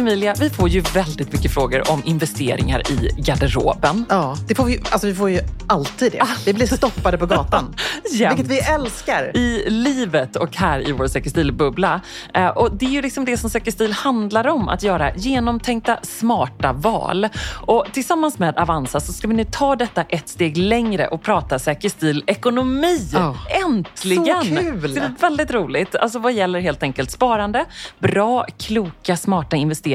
[0.00, 4.04] Emilia, vi får ju väldigt mycket frågor om investeringar i garderoben.
[4.08, 6.26] Ja, det får vi, alltså vi får ju alltid det.
[6.46, 7.74] Vi blir stoppade på gatan.
[8.12, 9.36] Vilket vi älskar.
[9.36, 12.00] i livet och här i vår Säker stil-bubbla.
[12.34, 15.98] Eh, och det är ju liksom det som Säker stil handlar om, att göra genomtänkta,
[16.02, 17.28] smarta val.
[17.66, 21.58] Och tillsammans med Avanza så ska vi nu ta detta ett steg längre och prata
[21.58, 23.08] Säker stil-ekonomi.
[23.12, 23.36] Ja.
[23.66, 24.44] Äntligen!
[24.44, 24.94] Så kul!
[24.94, 25.94] Det är väldigt roligt.
[25.94, 27.64] Alltså vad gäller helt enkelt sparande,
[27.98, 29.89] bra, kloka, smarta investeringar,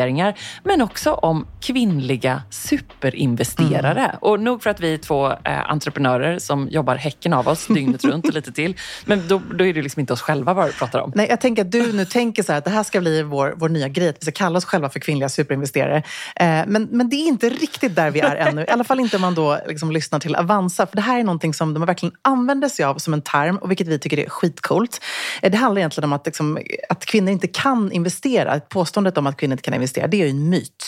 [0.64, 4.06] men också om kvinnliga superinvesterare.
[4.06, 4.16] Mm.
[4.22, 8.04] Och nog för att vi är två eh, entreprenörer som jobbar häcken av oss dygnet
[8.06, 8.76] runt och lite till.
[9.06, 11.12] Men då, då är det liksom inte oss själva vad vi pratar om.
[11.16, 13.54] Nej, jag tänker att du nu tänker så här att det här ska bli vår,
[13.58, 14.10] vår nya grej.
[14.10, 15.98] Att vi ska kalla oss själva för kvinnliga superinvesterare.
[16.36, 18.62] Eh, men, men det är inte riktigt där vi är ännu.
[18.62, 20.86] I alla fall inte om man då liksom lyssnar till Avanza.
[20.86, 23.72] För det här är någonting som de verkligen använder sig av som en term och
[23.72, 25.02] vilket vi tycker är skitcoolt.
[25.42, 28.60] Eh, det handlar egentligen om att, liksom, att kvinnor inte kan investera.
[28.60, 30.86] Påståendet om att kvinnor inte kan investera, det är ju en myt.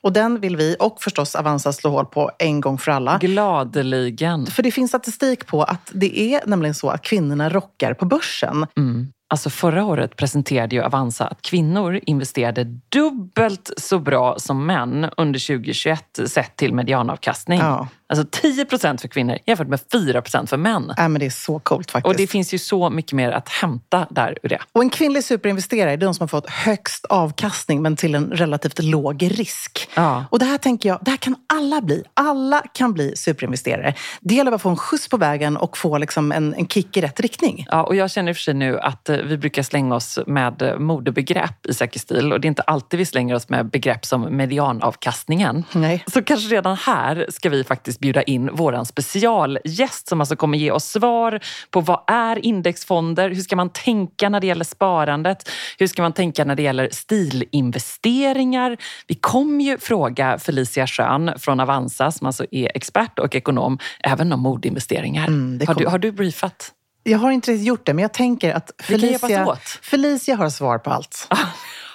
[0.00, 3.18] Och den vill vi och förstås Avanza slå hål på en gång för alla.
[3.18, 4.46] Gladeligen.
[4.46, 8.66] För det finns statistik på att det är nämligen så att kvinnorna rockar på börsen.
[8.76, 9.12] Mm.
[9.28, 15.46] Alltså förra året presenterade ju Avanza att kvinnor investerade dubbelt så bra som män under
[15.46, 17.58] 2021 sett till medianavkastning.
[17.58, 17.88] Ja.
[18.08, 20.92] Alltså 10 procent för kvinnor jämfört med 4 procent för män.
[20.98, 22.06] Äh, men det är så coolt faktiskt.
[22.06, 24.58] Och det finns ju så mycket mer att hämta där ur det.
[24.72, 28.82] Och en kvinnlig superinvesterare är de som har fått högst avkastning men till en relativt
[28.82, 29.88] låg risk.
[29.94, 30.24] Ja.
[30.30, 32.02] Och det här tänker jag, det här kan alla bli.
[32.14, 33.94] Alla kan bli superinvesterare.
[34.20, 36.96] Det gäller bara att få en skjuts på vägen och få liksom en, en kick
[36.96, 37.66] i rätt riktning.
[37.70, 40.18] Ja, och jag känner i och för sig nu att eh, vi brukar slänga oss
[40.26, 43.70] med eh, modebegrepp i Säker stil och det är inte alltid vi slänger oss med
[43.70, 45.64] begrepp som medianavkastningen.
[45.72, 46.04] Nej.
[46.12, 50.70] Så kanske redan här ska vi faktiskt bjuda in våran specialgäst som alltså kommer ge
[50.70, 53.30] oss svar på vad är indexfonder?
[53.30, 55.50] Hur ska man tänka när det gäller sparandet?
[55.78, 58.76] Hur ska man tänka när det gäller stilinvesteringar?
[59.06, 64.32] Vi kommer ju fråga Felicia Schön från Avanza som alltså är expert och ekonom även
[64.32, 65.26] om modinvesteringar.
[65.26, 66.72] Mm, har, du, har du briefat?
[67.02, 69.56] Jag har inte riktigt gjort det, men jag tänker att Felicia.
[69.82, 71.28] Felicia har svar på allt.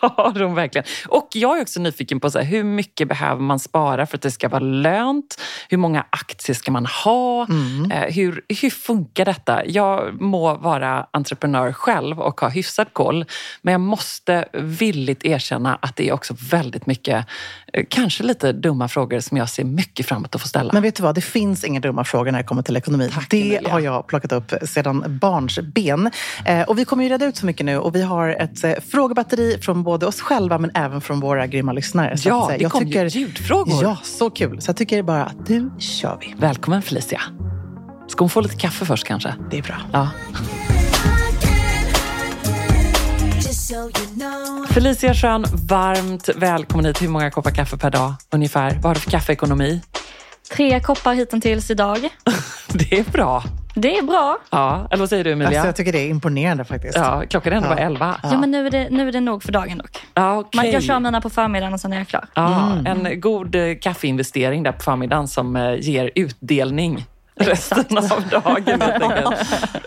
[0.01, 0.85] har de verkligen.
[1.07, 4.21] Och jag är också nyfiken på så här, hur mycket behöver man spara för att
[4.21, 5.41] det ska vara lönt?
[5.69, 7.45] Hur många aktier ska man ha?
[7.49, 7.91] Mm.
[7.91, 9.65] Eh, hur, hur funkar detta?
[9.65, 13.25] Jag må vara entreprenör själv och ha hyfsad koll,
[13.61, 17.25] men jag måste villigt erkänna att det är också väldigt mycket,
[17.73, 20.73] eh, kanske lite dumma frågor som jag ser mycket fram emot att få ställa.
[20.73, 23.09] Men vet du vad, det finns inga dumma frågor när det kommer till ekonomi.
[23.13, 23.71] Tack, det Emilia.
[23.71, 26.11] har jag plockat upp sedan barnsben.
[26.45, 29.57] Eh, och vi kommer ju reda ut så mycket nu och vi har ett frågebatteri
[29.61, 32.17] från både oss själva men även från våra grymma lyssnare.
[32.17, 33.83] Så Ja, att, det kom ju ljudfrågor.
[33.83, 34.61] Ja, så kul.
[34.61, 36.35] Så jag tycker bara att nu kör vi.
[36.37, 37.21] Välkommen Felicia.
[38.07, 39.35] Ska hon få lite kaffe först kanske?
[39.51, 39.75] Det är bra.
[39.93, 40.09] Ja.
[44.69, 47.01] Felicia Schön, varmt välkommen hit.
[47.01, 48.73] Hur många koppar kaffe per dag ungefär?
[48.73, 49.81] Vad har du för kaffeekonomi?
[50.55, 51.97] Tre koppar hittills idag.
[52.73, 53.43] Det är bra.
[53.81, 54.37] Det är bra.
[54.49, 55.47] Ja, eller vad säger du Emilia?
[55.49, 56.97] Alltså, jag tycker det är imponerande faktiskt.
[56.97, 57.75] Ja, klockan är ändå Ja.
[57.75, 58.15] bara elva.
[58.23, 58.37] Ja.
[58.37, 59.97] men nu är, det, nu är det nog för dagen dock.
[60.13, 60.49] Ja.
[60.55, 62.25] Man, jag kör mina på förmiddagen och sen är jag klar.
[62.33, 67.05] Ja, En god eh, kaffeinvestering där på förmiddagen som eh, ger utdelning
[67.49, 68.81] resten av dagen.
[68.81, 69.35] helt enkelt.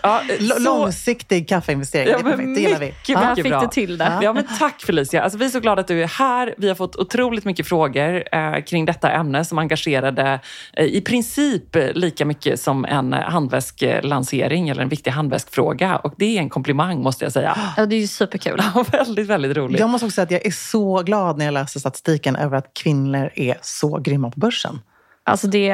[0.03, 0.21] Ja,
[0.59, 2.55] långsiktig kaffeinvestering, Ja, det är men perfekt.
[2.55, 2.85] Det gillar vi.
[2.85, 3.61] mycket, mycket fick bra.
[3.61, 4.19] du till det.
[4.21, 5.23] Ja, men tack Felicia.
[5.23, 6.55] Alltså, vi är så glada att du är här.
[6.57, 10.39] Vi har fått otroligt mycket frågor eh, kring detta ämne som engagerade
[10.73, 15.95] eh, i princip lika mycket som en handväsklansering eller en viktig handväskfråga.
[15.95, 17.57] Och det är en komplimang måste jag säga.
[17.77, 18.61] Ja, det är ju superkul.
[18.75, 19.79] Ja, väldigt, väldigt roligt.
[19.79, 22.73] Jag måste också säga att jag är så glad när jag läser statistiken över att
[22.73, 24.79] kvinnor är så grymma på börsen.
[25.23, 25.69] Alltså det,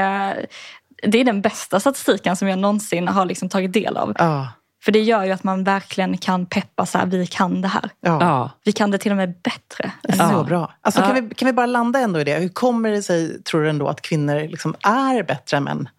[1.02, 4.14] det är den bästa statistiken som jag någonsin har liksom tagit del av.
[4.18, 4.48] Ja,
[4.84, 7.90] För det gör ju att man verkligen kan peppa så här, vi kan det här.
[8.02, 8.18] ja.
[8.22, 8.50] Ja.
[8.64, 9.92] Vi kan det till och med bättre.
[10.18, 10.44] Så så.
[10.44, 10.74] bra.
[10.82, 11.08] Alltså, Ja.
[11.08, 12.34] kan, vi, kan vi bara landa ändå i det?
[12.40, 15.90] Hur kommer det sig, tror du ändå, att kvinnor liksom är bättre än män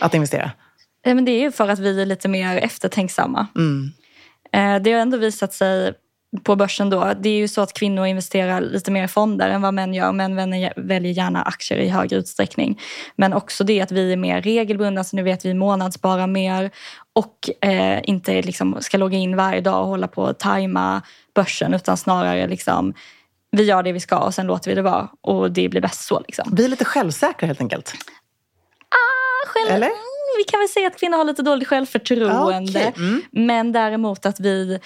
[0.00, 0.50] att investera?
[1.04, 3.46] Ja, men det är ju för att vi är lite mer eftertänksamma.
[3.56, 3.90] Mm.
[4.52, 5.92] Eh, Det har ändå visat sig
[6.42, 7.12] på börsen då.
[7.20, 10.12] Det är ju så att kvinnor investerar lite mer i fonder än vad män gör.
[10.12, 12.80] Män väljer- gärna aktier i högre utsträckning.
[13.16, 16.70] Men också det att vi är mer regelbundna, så nu vet vi månadssparar mer
[17.12, 21.02] och eh, inte liksom ska logga in varje dag och hålla på att tajma
[21.34, 22.94] börsen utan snarare liksom
[23.56, 26.04] vi gör det vi ska och sen låter vi det vara och det blir bäst
[26.04, 26.20] så.
[26.20, 26.52] Liksom.
[26.56, 27.92] Vi är lite självsäkra helt enkelt.
[29.46, 29.86] Själv, Eller?
[29.86, 29.96] Mm,
[30.38, 32.70] Vi kan väl säga att kvinnor har lite dåligt självförtroende.
[32.70, 32.92] Okej.
[32.96, 33.22] Mm.
[33.32, 34.78] Men däremot att vi,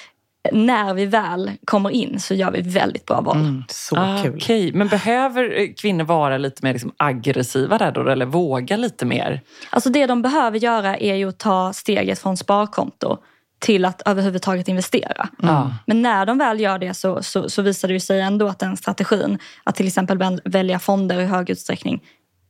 [0.53, 3.37] när vi väl kommer in så gör vi väldigt bra val.
[3.37, 4.35] Mm, så Ah, kul.
[4.37, 8.09] Okej, men behöver eh, kvinnor vara lite mer liksom aggressiva där då?
[8.09, 9.41] Eller våga lite mer?
[9.71, 13.17] Alltså det de behöver göra är ju att ta steget från sparkonto
[13.59, 15.29] till att överhuvudtaget investera.
[15.39, 15.71] Ja.
[15.87, 18.59] Men när de väl gör det så, så, så visar det ju sig ändå att
[18.59, 22.03] den strategin, att till exempel väl- välja fonder i hög utsträckning,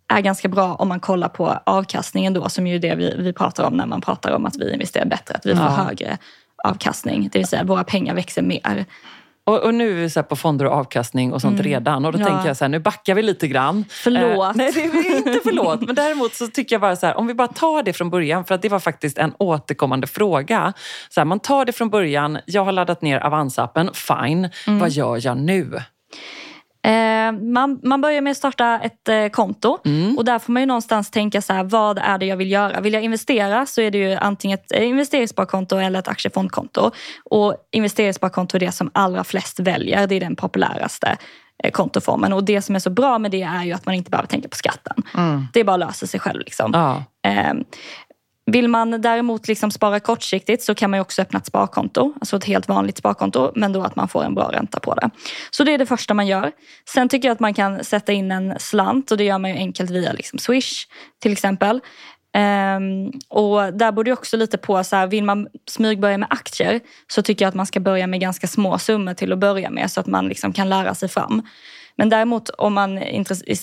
[0.09, 3.33] är ganska bra om man kollar på avkastningen då, som ju är det vi, vi
[3.33, 5.71] pratar om när man pratar om att vi investerar bättre, att vi får Ja.
[5.71, 6.19] högre
[6.67, 7.29] avkastning.
[7.33, 8.85] Det vill säga våra pengar växer mer.
[9.45, 12.05] Och, och nu är vi så på fonder och avkastning och sånt redan.
[12.05, 12.29] Och då Mm.
[12.29, 12.35] Ja.
[12.35, 13.85] tänker jag så här, nu backar vi lite grann.
[13.91, 14.47] Förlåt.
[14.47, 15.81] Eh, nej, det är inte förlåt.
[15.81, 18.45] Men däremot så tycker jag bara så här, om vi bara tar det från början,
[18.45, 20.73] för att det var faktiskt en återkommande fråga.
[21.09, 24.49] Så här, man tar det från början, jag har laddat ner Avanza-appen, fine.
[24.67, 24.79] Mm.
[24.81, 25.81] Vad gör jag nu?
[27.27, 29.79] Eh, man, man börjar med att starta ett eh, konto
[30.17, 32.81] och där får man ju någonstans tänka så här, vad är det jag vill göra?
[32.81, 36.91] Vill jag investera så är det ju antingen ett eh, investeringssparkonto eller ett aktiefondkonto.
[37.25, 41.17] Och investeringssparkonto är det som allra flest väljer, det är den populäraste
[41.73, 42.33] kontoformen.
[42.33, 44.49] Och det som är så bra med det är ju att man inte behöver tänka
[44.49, 44.97] på skatten.
[45.53, 46.41] Det bara löser sig själv.
[46.41, 46.71] Liksom.
[46.75, 47.05] Ja.
[48.51, 52.15] Vill man däremot liksom spara kortsiktigt så kan man ju också öppna ett sparkonto.
[52.21, 55.11] Alltså ett helt vanligt sparkonto, men då att man får en bra ränta på det.
[55.51, 56.53] Så det är det första man gör.
[56.89, 59.57] Sen tycker jag att man kan sätta in en slant och det gör man ju
[59.57, 60.87] enkelt via liksom Swish
[61.23, 61.81] till exempel.
[62.37, 66.81] Um, och där borde jag också lite på, så här, vill man smygbörja med aktier
[67.09, 69.91] så tycker jag att man ska börja med ganska små summor till att börja med
[69.91, 71.43] så att man liksom kan lära sig fram.
[71.97, 72.99] Men däremot om man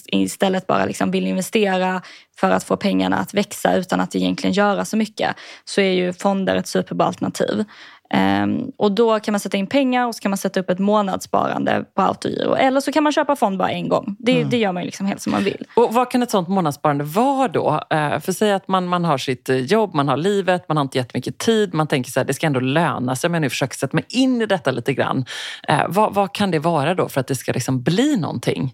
[0.06, 2.01] istället bara liksom vill investera
[2.38, 5.35] för att få pengarna att växa utan att egentligen göra så mycket
[5.65, 7.65] så är ju fonder ett superbra alternativ.
[8.13, 10.80] Ehm, och då kan man sätta in pengar och så kan man sätta upp ett
[10.80, 12.56] månadssparande på autogiro.
[12.56, 14.15] Eller så kan man köpa fond bara en gång.
[14.19, 15.65] Det, det gör man liksom helt som man vill.
[15.75, 17.81] Och vad kan ett sånt månadssparande vara då?
[17.89, 20.81] Eh, för säg att man, man har sitt eh, jobb, man har livet, man har
[20.81, 21.74] inte jättemycket tid.
[21.74, 24.06] Man tänker så här, det ska ändå löna sig om jag nu försöker sätta mig
[24.10, 25.25] in i detta lite grann.
[25.68, 28.74] Eh, vad, vad kan det vara då för att det ska liksom bli någonting?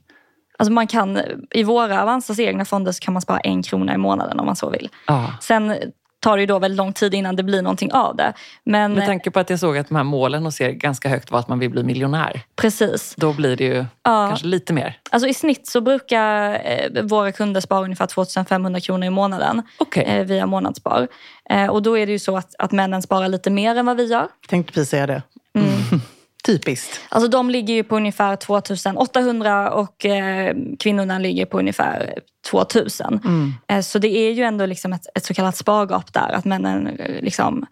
[0.58, 1.20] Alltså man kan,
[1.52, 4.56] I våra Avanzas egna fonder så kan man spara en krona i månaden om man
[4.56, 4.90] så vill.
[5.08, 5.34] Ja.
[5.42, 5.76] Sen
[6.20, 8.34] tar det ju då väldigt lång tid innan det blir någonting av det.
[8.64, 11.32] Men Med tanke på att jag såg att de här målen hos er ganska högt
[11.32, 12.42] var att man vill bli miljonär.
[12.56, 13.14] precis.
[13.18, 14.28] Då blir det ju Ja.
[14.28, 14.98] kanske lite mer.
[15.10, 20.04] Alltså I snitt så brukar eh, våra kunder spara ungefär 2500 kronor i månaden Okej.
[20.04, 21.08] eh, via månadsspar.
[21.50, 23.98] Eh, och då är det ju så att, att männen sparar lite mer än vad
[23.98, 24.28] vi gör.
[24.48, 25.22] Tänkte precis säga det.
[26.44, 27.02] Typiskt.
[27.10, 32.20] Alltså de ligger ju på ungefär 2800 och eh, kvinnorna ligger på ungefär
[32.52, 33.22] 2000.
[33.68, 36.30] Eh, så det är ju ändå liksom ett, ett så kallat spargap där.
[36.34, 37.66] Att männen eh, liksom,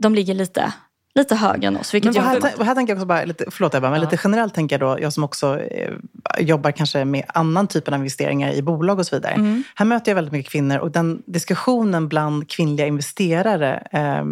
[0.00, 0.72] de ligger lite,
[1.18, 1.94] lite högre än oss.
[1.94, 4.10] Vilket Men vad jag, här, här tänker jag också bara, lite, förlåt Ebba, men Ja.
[4.10, 5.92] lite generellt tänker jag då, jag som också eh,
[6.38, 9.32] jobbar kanske med annan typ av investeringar i bolag och så vidare.
[9.32, 9.62] Mm.
[9.74, 14.24] Här möter jag väldigt mycket kvinnor och den diskussionen bland kvinnliga investerare eh,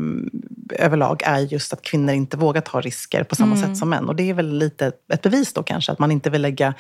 [0.85, 3.69] överlag är just att kvinnor inte vågar ta risker på samma Mm.
[3.69, 4.09] sätt som män.
[4.09, 6.75] Och det är väl lite ett bevis då kanske, att man inte vill lägga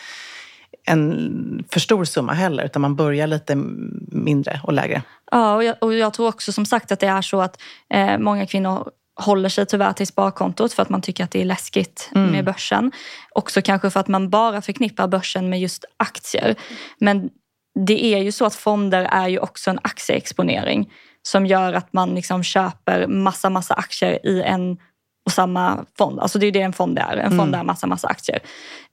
[0.89, 3.55] en för stor summa heller, utan man börjar lite
[4.13, 5.03] mindre och lägre.
[5.31, 7.61] Ja, och jag, och jag tror också som sagt att det är så att
[7.91, 11.45] eh, många kvinnor håller sig tyvärr till sparkontot för att man tycker att det är
[11.45, 12.93] läskigt med börsen.
[13.31, 16.55] Också kanske för att man bara förknippar börsen med just aktier.
[16.99, 17.31] Men
[17.87, 20.93] det är ju så att fonder är ju också en aktieexponering
[21.23, 24.79] som gör att man liksom köper massa, massa aktier i en
[25.27, 26.21] och samma fond.
[26.21, 27.17] Alltså det är det en fond är.
[27.17, 28.39] En fond är massa, massa aktier.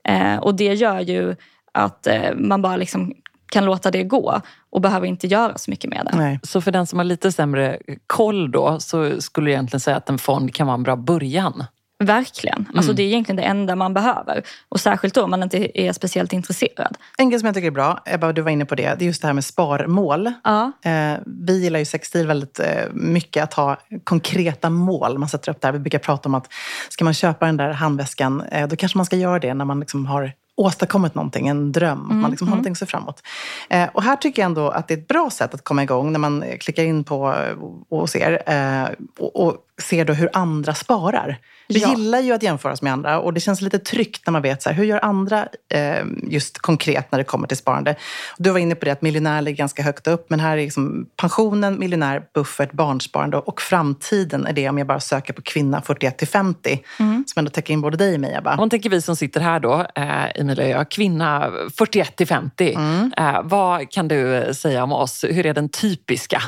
[0.08, 1.36] Eh, och det gör ju
[1.74, 3.14] att eh, man bara liksom
[3.54, 6.18] kan låta det gå och behöver inte göra så mycket med det.
[6.18, 6.40] Nej.
[6.44, 7.78] Så för den som har lite sämre
[8.08, 11.64] koll då så skulle jag egentligen säga att en fond kan vara en bra början.
[12.04, 12.66] Verkligen.
[12.76, 14.44] Alltså det är egentligen det enda man behöver.
[14.70, 16.98] Och särskilt då om man inte är speciellt intresserad.
[17.18, 19.08] En grej som jag tycker är bra, Ebba du var inne på det, det är
[19.08, 20.32] just det här med sparmål.
[20.44, 20.72] Ja.
[20.86, 25.18] Eh, vi gillar ju Sextil väldigt eh, mycket att ha konkreta mål.
[25.18, 25.72] Man sätter upp där.
[25.72, 26.48] Vi brukar prata om att
[26.90, 29.80] ska man köpa den där handväskan, eh, då kanske man ska göra det när man
[29.80, 32.12] liksom har åstadkommit någonting, en dröm.
[32.12, 33.24] Att man liksom har någonting att se framåt.
[33.70, 36.12] Eh, och här tycker jag ändå att det är ett bra sätt att komma igång
[36.12, 37.58] när man klickar in på eh,
[37.90, 41.38] och ser eh, och, och ser då hur andra sparar.
[41.68, 41.90] Vi Ja.
[41.90, 44.62] gillar ju att jämföra oss med andra och det känns lite tryggt när man vet
[44.62, 47.96] så här, hur gör andra eh, just konkret när det kommer till sparande.
[48.38, 51.06] Du var inne på det att miljonär ligger ganska högt upp men här är liksom
[51.18, 56.18] pensionen, miljonär, buffert, barnsparande och framtiden är det om jag bara söker på kvinna 41
[56.18, 58.58] till 50 som ändå täcker in både dig och mig Ebba.
[58.58, 62.78] Om tänker vi som sitter här då, eh, Emilia och jag, kvinna 41 till 50.
[63.18, 65.26] Eh, vad kan du säga om oss?
[65.30, 66.42] Hur är den typiska?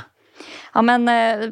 [0.76, 1.50] Ja, men, eh,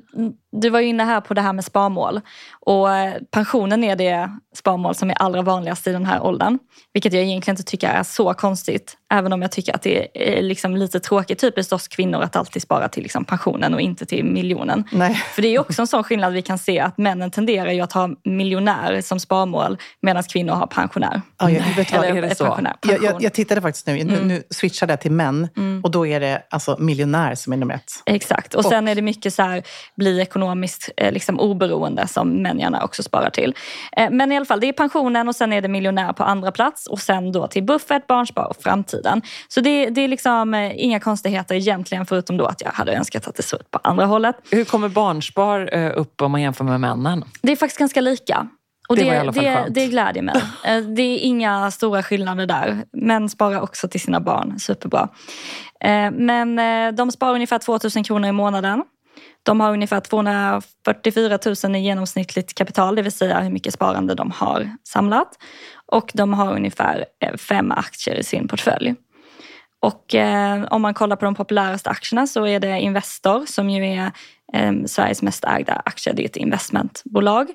[0.52, 2.22] du var ju inne här på det här med sparmål.
[2.60, 6.60] Och eh, pensionen är det sparmål som är allra vanligast i den här åldern.
[6.94, 8.98] Vilket jag egentligen inte tycker är så konstigt.
[9.14, 12.62] Även om jag tycker att det är liksom lite tråkigt typiskt oss kvinnor att alltid
[12.62, 14.84] spara till liksom pensionen och inte till miljonen.
[14.92, 15.14] Nej.
[15.14, 17.94] För det är också en sån skillnad vi kan se att männen tenderar ju att
[17.94, 21.22] ha miljonär som sparmål medan kvinnor har pensionär.
[21.40, 22.04] Ja, jag, vet vad?
[22.06, 22.46] Eller är det så?
[22.46, 22.76] pensionär.
[22.82, 25.50] Jag, jag, jag tittade faktiskt nu, nu, nu switchade jag till män
[25.84, 27.92] och då är det alltså miljonär som är nummer ett.
[28.06, 28.56] Exakt.
[28.56, 29.64] Och sen är det mycket så här,
[29.96, 33.56] bli ekonomiskt eh, liksom, oberoende som män gärna också sparar till.
[33.98, 36.52] Eh, men i alla fall, det är pensionen och sen är det miljonär på andra
[36.52, 39.22] plats och sen då till buffert, barnspar och framtiden.
[39.48, 43.28] Så det, det är liksom eh, inga konstigheter egentligen förutom då att jag hade önskat
[43.28, 44.36] att det såg ut på andra hållet.
[44.50, 47.24] Hur kommer barnspar upp om man jämför med männen?
[47.42, 48.48] Det är faktiskt ganska lika.
[48.88, 49.76] Och Det det, var i alla fall det, skönt.
[49.76, 50.42] det glädjer mig.
[50.96, 52.84] Det är inga stora skillnader där.
[52.94, 54.60] Män sparar också till sina barn.
[54.60, 55.10] Superbra.
[56.12, 56.56] Men
[56.96, 58.84] de sparar ungefär 2 000 kronor i månaden.
[59.44, 64.32] De har ungefär 244 000 i genomsnittligt kapital, det vill säga hur mycket sparande de
[64.32, 65.38] har samlat.
[65.86, 68.96] Och de har ungefär eh, fem aktier i sin portfölj.
[69.80, 73.86] Och eh, om man kollar på de populäraste aktierna så är det Investor som ju
[73.86, 74.12] är
[74.54, 76.14] eh, Sveriges mest ägda aktie.
[76.14, 77.48] Det är ett investmentbolag.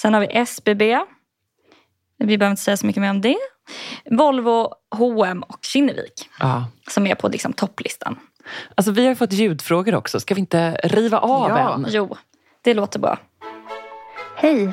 [0.00, 0.98] Sen har vi SBB.
[2.18, 3.38] Vi behöver inte säga så mycket mer om det.
[4.10, 6.64] Volvo, H&M och Kinnevik Ja.
[6.88, 8.18] som är på liksom, topplistan.
[8.74, 10.20] Alltså, vi har fått ljudfrågor också.
[10.20, 11.74] Ska vi inte riva av Ja.
[11.74, 11.86] en?
[11.88, 12.16] Jo,
[12.62, 13.18] det låter bra.
[14.36, 14.72] Hej!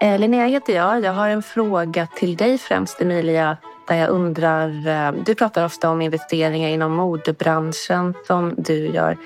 [0.00, 1.04] Eh, Linnea heter jag.
[1.04, 3.56] Jag har en fråga till dig främst, Emilia.
[3.88, 9.16] Där jag undrar, eh, du pratar ofta om investeringar inom modebranschen som du gör.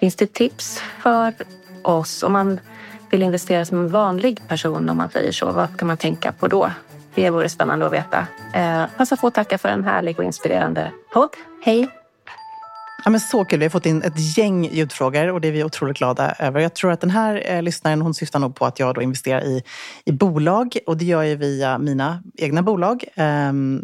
[0.00, 1.32] Finns det tips för
[1.82, 2.60] oss om man
[3.10, 5.52] vill investera som en vanlig person om man säger så?
[5.52, 6.70] Vad kan man tänka på då?
[7.14, 8.26] Det vore spännande att veta.
[8.54, 11.30] Eh, passa på att tacka för en härlig och inspirerande podd.
[11.64, 11.88] Hej!
[13.04, 13.58] Ja, men så kul.
[13.58, 16.60] Vi har fått in ett gäng ljudfrågor och det är vi otroligt glada över.
[16.60, 19.44] Jag tror att den här eh, lyssnaren hon syftar nog på att jag då investerar
[19.44, 19.62] i,
[20.04, 23.04] i bolag och det gör jag via mina egna bolag.
[23.14, 23.82] ehm,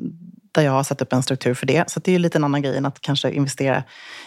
[0.53, 1.91] där jag har satt upp en struktur för det.
[1.91, 3.83] Så det är ju lite en annan grej än att kanske investera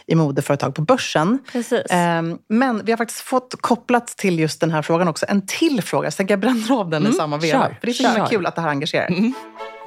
[0.06, 1.40] i modeföretag på börsen.
[1.52, 1.82] Precis.
[1.90, 5.82] Ehm, Men vi har faktiskt fått kopplat till just den här frågan också en till
[5.82, 6.06] fråga.
[6.06, 7.60] Jag tänker jag bränner av den i Mm, samma veva.
[7.68, 9.10] För det är så himla kul att det här engagerar.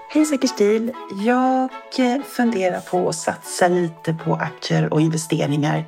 [0.08, 0.92] Hej Säker stil!
[1.24, 5.84] Jag eh, funderar på att satsa lite på aktier och investeringar.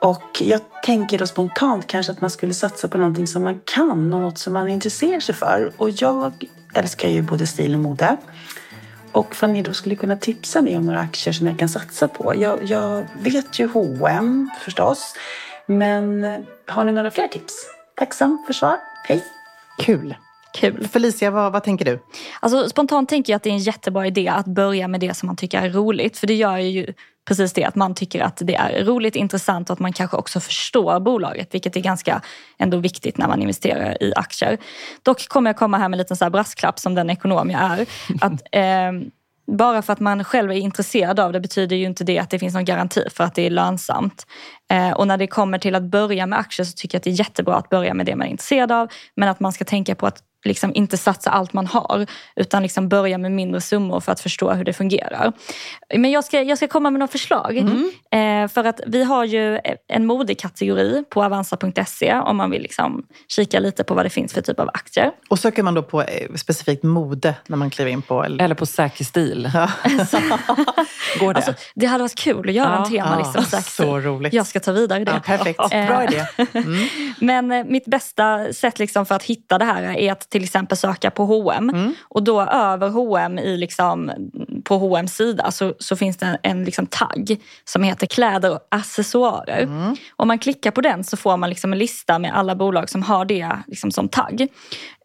[0.00, 4.14] Och jag tänker då spontant kanske att man skulle satsa på någonting som man kan
[4.14, 5.72] och något som man intresserar sig för.
[5.76, 6.32] Och jag
[6.74, 8.16] älskar ju både stil och mode.
[9.12, 12.08] Och om ni då skulle kunna tipsa mig om några aktier som jag kan satsa
[12.08, 12.34] på.
[12.36, 15.14] Jag, jag vet ju H&M förstås.
[15.66, 17.54] Men eh, har ni några fler tips?
[17.96, 18.76] Tacksam för svar.
[19.08, 19.24] Hej!
[19.78, 20.14] Kul.
[20.54, 20.88] Kul.
[20.88, 22.02] Felicia, vad, vad tänker du?
[22.40, 25.26] Alltså, spontant tänker jag att det är en jättebra idé att börja med det som
[25.26, 26.18] man tycker är roligt.
[26.18, 26.94] För det gör ju
[27.28, 30.40] precis det att man tycker att det är roligt, intressant och att man kanske också
[30.40, 31.54] förstår bolaget.
[31.54, 32.22] Vilket är ganska
[32.58, 34.58] ändå viktigt när man investerar i aktier.
[35.02, 37.60] Dock kommer jag komma här med en liten så här brasklapp som den ekonom jag
[37.60, 37.86] är.
[38.20, 39.10] Att, eh,
[39.56, 42.38] bara för att man själv är intresserad av det betyder ju inte det att det
[42.38, 44.26] finns någon garanti för att det är lönsamt.
[44.70, 47.10] Eh, och när det kommer till att börja med aktier så tycker jag att det
[47.10, 48.88] är jättebra att börja med det man är intresserad av.
[49.16, 52.06] Men att man ska tänka på att liksom inte satsa allt man har
[52.36, 55.32] utan liksom börja med mindre summor för att förstå hur det fungerar.
[55.96, 57.58] Men jag ska, jag ska komma med några förslag.
[58.12, 63.60] Eh, för att vi har ju en modekategori på avanza.se om man vill liksom kika
[63.60, 65.10] lite på vad det finns för typ av aktier.
[65.28, 68.24] Och söker man då på eh, specifikt mode när man kliver in på...
[68.24, 68.44] Eller?
[68.44, 69.50] Eller på säker stil.
[69.54, 69.70] Ja.
[71.20, 71.36] Går det?
[71.36, 73.86] Alltså, det hade varit kul att göra Ja, en temalista ja, om säker så stil.
[73.86, 74.32] roligt.
[74.32, 75.12] Jag ska ta vidare det.
[75.12, 75.60] Ja, perfekt.
[75.72, 76.26] Eh, Bra idé.
[76.54, 76.88] Mm.
[77.48, 81.10] Men mitt bästa sätt liksom för att hitta det här är att till exempel söka
[81.10, 81.94] på H&M Mm.
[82.08, 84.10] och då över H&M i liksom,
[84.64, 88.60] på H&M's sida så, så finns det en, en liksom tagg som heter kläder och
[88.70, 89.62] accessoarer.
[89.62, 89.96] Mm.
[90.16, 93.02] Om man klickar på den så får man liksom en lista med alla bolag som
[93.02, 94.48] har det liksom som tagg.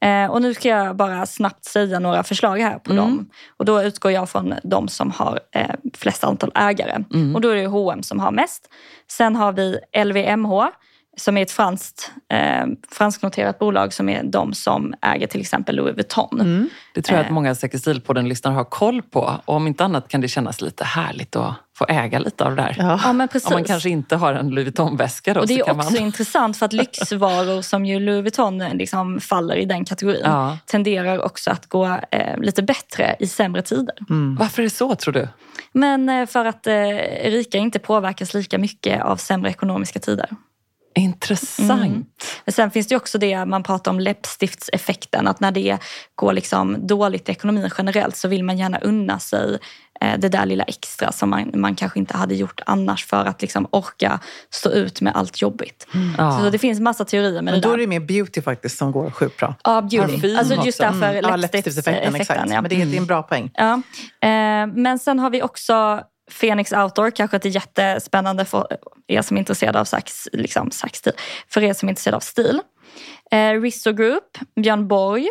[0.02, 3.30] Eh, och nu ska jag bara snabbt säga några förslag här på dem.
[3.58, 7.04] Och då utgår jag från de som har eh, flest antal ägare.
[7.36, 8.70] Och då är det H&M som har mest.
[9.12, 10.68] Sen har vi LVMH
[11.18, 15.96] som är ett franskt, eh, fransknoterat bolag som är de som äger till exempel Louis
[15.96, 16.70] Vuitton.
[16.96, 17.34] Det tror jag att Eh.
[17.34, 19.40] många Säker stil-podden-lyssnare har koll på.
[19.46, 22.62] Och om inte annat kan det kännas lite härligt att få äga lite av det
[22.62, 22.76] där.
[22.80, 23.00] Ja.
[23.04, 23.48] Ja, men precis.
[23.48, 25.94] Om man kanske inte har en Louis Vuitton-väska då och det så är kan också
[25.94, 26.02] man...
[26.04, 30.58] intressant för att lyxvaror som ju Louis Vuitton liksom faller i den kategorin Ja.
[30.66, 33.96] tenderar också att gå eh, lite bättre i sämre tider.
[34.40, 35.28] Varför är det så tror du?
[35.72, 36.74] Men eh, för att eh,
[37.24, 40.30] rika inte påverkas lika mycket av sämre ekonomiska tider.
[40.96, 41.72] Intressant.
[41.72, 42.06] Mm.
[42.46, 45.28] Men sen finns det också det man pratar om läppstiftseffekten.
[45.28, 45.78] Att när det
[46.16, 49.58] går liksom dåligt i ekonomin generellt så vill man gärna unna sig
[50.02, 53.42] eh, det där lilla extra som man, man kanske inte hade gjort annars för att
[53.42, 55.88] liksom orka stå ut med allt jobbigt.
[56.18, 56.40] Ja.
[56.40, 58.92] Så det finns massa teorier med Men det då är det mer beauty faktiskt som
[58.92, 59.56] går sjukt bra.
[59.64, 60.14] Ja, beauty.
[60.14, 60.84] Parfym Alltså just också.
[60.84, 61.30] därför Mm.
[61.30, 61.94] Ja, läppstiftseffekten.
[62.04, 62.16] läppstiftseffekten.
[62.16, 62.40] Exakt.
[62.54, 62.62] Ja.
[62.62, 63.52] Men det är, det är en bra poäng.
[63.54, 63.74] Ja.
[63.74, 68.68] Eh, men sen har vi också Phoenix Outdoor, kanske inte jättespännande för
[69.08, 71.14] er som är intresserade av sax, liksom, saxstil.
[71.50, 72.62] För er som är intresserade av stil.
[73.32, 75.30] Eh, Risto Group, Björn Borg,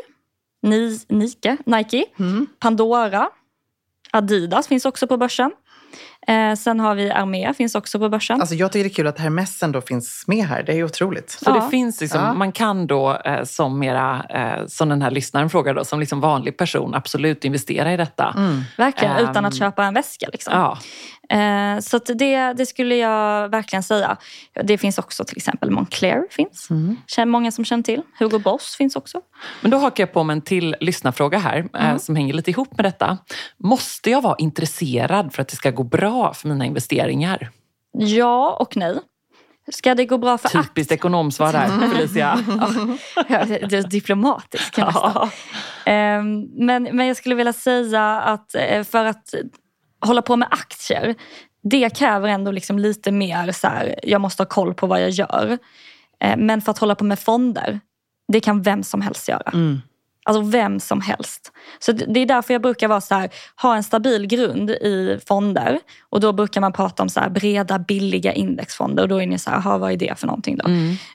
[0.63, 2.47] Ni, Nike, Nike Mm.
[2.59, 3.31] Pandora,
[4.11, 5.51] Adidas finns också på börsen.
[6.29, 8.41] Eh, sen har vi Armé, finns också på börsen.
[8.41, 10.63] Alltså jag tycker det är kul att Hermes ändå finns med här.
[10.63, 11.31] Det är ju otroligt.
[11.31, 11.55] Så Ja.
[11.55, 12.35] det finns liksom, Ja.
[12.35, 16.21] man kan då eh, som mera, eh, som den här lyssnaren frågar då, som liksom
[16.21, 18.35] vanlig person absolut investera i detta.
[18.77, 20.27] Verkligen, Ehm, utan att köpa en väska.
[20.33, 20.53] Liksom.
[20.55, 20.79] Ja.
[21.29, 24.17] Eh, så att det, det skulle jag verkligen säga.
[24.65, 26.23] Det finns också till exempel Moncler.
[26.31, 26.69] finns.
[27.07, 28.03] Känner Många som känner till.
[28.19, 29.21] Hugo Boss finns också.
[29.61, 32.77] Men då hakar jag på med en till lyssnarfråga här eh, som hänger lite ihop
[32.77, 33.19] med detta.
[33.59, 37.51] Måste jag vara intresserad för att det ska gå bra för mina investeringar?
[37.99, 38.99] Ja och nej.
[39.73, 42.39] Ska det gå bra för Typiskt ekonomsvar där, Felicia.
[43.29, 43.91] Ja, det är nästan.
[44.77, 45.31] Ja.
[45.87, 49.35] Ehm, men, men jag skulle vilja säga att eh, för att
[50.01, 51.15] hålla på med aktier,
[51.63, 55.11] det kräver ändå liksom lite mer så här, jag måste ha koll på vad jag
[55.11, 55.59] gör.
[56.21, 57.81] Eh, Men för att hålla på med fonder,
[58.33, 59.51] det kan vem som helst göra.
[60.25, 61.53] Alltså vem som helst.
[61.79, 63.31] Så det är därför jag brukar vara så här,
[63.63, 65.79] ha en stabil grund i fonder.
[66.11, 69.03] Och då brukar man prata om så här breda, billiga indexfonder.
[69.03, 70.65] Och då är ni så här, "Aha, vad är det för någonting då?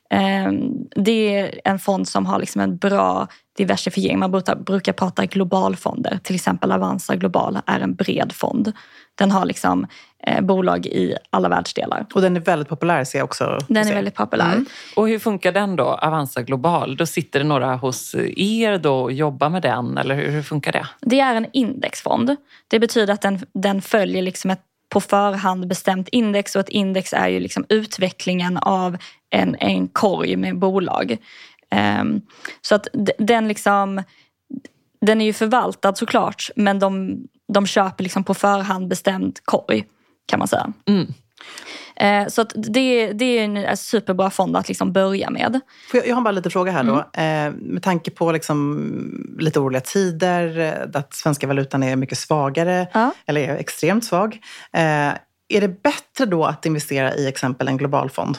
[0.10, 4.20] Ehm, Det är en fond som har liksom en bra diversifiering.
[4.20, 6.20] Man brukar, brukar prata globalfonder.
[6.24, 8.74] Till exempel Avanza Global är en bred fond.
[9.20, 9.88] Den har liksom
[10.24, 12.06] eh, bolag i alla världsdelar.
[12.14, 13.60] Och den är väldigt populär ser jag också.
[13.68, 14.66] Den är väldigt populär.
[14.96, 16.98] Och hur funkar den då, Avanza Global?
[16.98, 20.72] Då sitter det några hos er då och jobbar med den, eller hur, hur funkar
[20.72, 20.88] det?
[21.02, 22.36] Det är en indexfond.
[22.68, 27.14] Det betyder att den, den följer liksom ett på förhand bestämt index och ett index
[27.14, 28.98] är ju liksom utvecklingen av
[29.30, 31.18] en, en korg med bolag.
[31.72, 32.22] Ehm,
[32.62, 34.04] så att den liksom
[35.02, 37.18] den är ju förvaltad såklart men de,
[37.54, 39.86] de köper liksom på förhand bestämd korg
[40.26, 40.74] kan man säga.
[40.88, 41.14] Mm.
[41.96, 45.62] Eh, så det, det är en superbra fond att liksom börja med.
[45.94, 47.06] Jag, jag har bara lite fråga här då.
[47.14, 47.48] Mm.
[47.48, 52.88] Eh, med tanke på liksom lite oroliga tider, eh, att svenska valutan är mycket svagare,
[52.94, 53.12] Ja.
[53.26, 54.38] eller är extremt svag.
[55.52, 58.38] Är det bättre då att investera i exempel en global fond?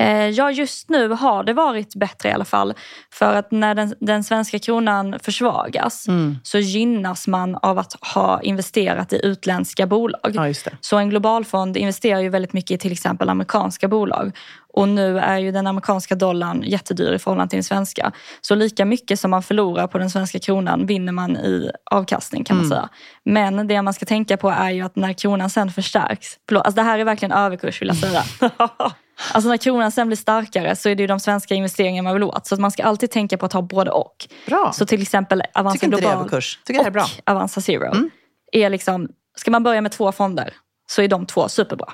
[0.00, 2.74] Eh, Ja, just nu har det varit bättre i alla fall.
[3.12, 6.06] För att när den, den svenska kronan försvagas
[6.42, 10.20] så gynnas man av att ha investerat i utländska bolag.
[10.34, 10.52] Ja.
[10.80, 14.36] Så en globalfond investerar ju väldigt mycket i till exempel amerikanska bolag.
[14.72, 18.12] Och nu är ju den amerikanska dollarn jättedyr i förhållande till den svenska.
[18.40, 22.56] Så lika mycket som man förlorar på den svenska kronan vinner man i avkastning kan
[22.56, 22.88] man säga.
[23.24, 26.28] Men det man ska tänka på är ju att när kronan sen förstärks.
[26.48, 28.22] Förlåt, alltså det här är verkligen överkurs vill jag säga.
[29.32, 32.22] Alltså när kronan sen blir starkare så är det ju de svenska investeringarna man vill
[32.22, 32.46] åt.
[32.46, 34.28] Så att man ska alltid tänka på att ha både och.
[34.46, 34.72] Bra.
[34.74, 36.58] Så till exempel Avanza Tycker inte det Global överkurs.
[36.64, 37.02] Tycker det här är bra.
[37.02, 38.10] och Avanza Zero.
[38.52, 40.54] Är liksom, ska man börja med två fonder
[40.90, 41.92] så är de två superbra.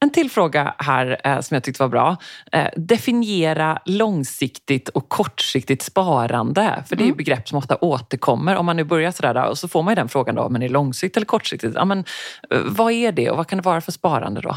[0.00, 2.16] En till fråga här eh, som jag tyckte var bra.
[2.52, 6.84] Eh, definiera långsiktigt och kortsiktigt sparande.
[6.88, 8.56] För det är ju begrepp som ofta återkommer.
[8.56, 10.62] Om man nu börjar sådär då, och så får man ju den frågan då, men
[10.62, 11.74] är det långsiktigt eller kortsiktigt?
[11.74, 11.98] Ja, men,
[12.50, 14.56] eh, vad är det och vad kan det vara för sparande då?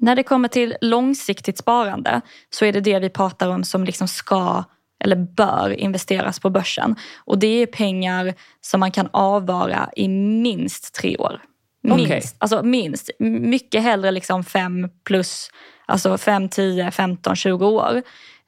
[0.00, 4.08] När det kommer till långsiktigt sparande så är det det vi pratar om som liksom
[4.08, 4.64] ska
[5.04, 6.96] eller bör investeras på börsen.
[7.24, 11.42] Och det är pengar som man kan avvara i minst tre år.
[11.82, 12.04] Minst.
[12.04, 12.22] Okej.
[12.38, 13.10] Alltså minst.
[13.18, 15.50] Mycket hellre liksom fem plus,
[15.86, 18.02] alltså fem, tio, femton, tjugo år.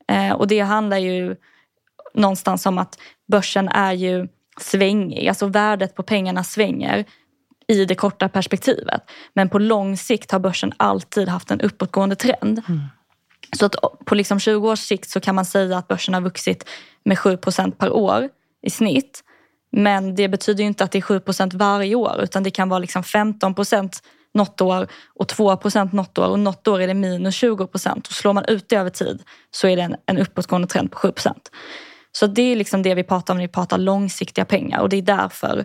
[0.08, 1.36] Eh, och det handlar ju
[2.14, 4.28] någonstans om att börsen är ju
[4.60, 5.28] svängig.
[5.28, 7.04] Alltså värdet på pengarna svänger
[7.68, 9.02] i det korta perspektivet.
[9.34, 12.62] Men på lång sikt har börsen alltid haft en uppåtgående trend.
[13.58, 16.68] Så att på liksom 20 års sikt så kan man säga att börsen har vuxit
[17.04, 18.28] med 7% per år
[18.62, 19.24] i snitt.
[19.72, 23.02] Men det betyder inte att det är 7% varje år utan det kan vara liksom
[23.02, 24.02] 15%
[24.34, 28.32] något år och 2% något år och något år är det minus 20% Och slår
[28.32, 31.34] man ut det över tid så är det en, en uppåtgående trend på 7%
[32.12, 34.96] Så det är liksom det vi pratar om när vi pratar långsiktiga pengar och det
[34.96, 35.64] är därför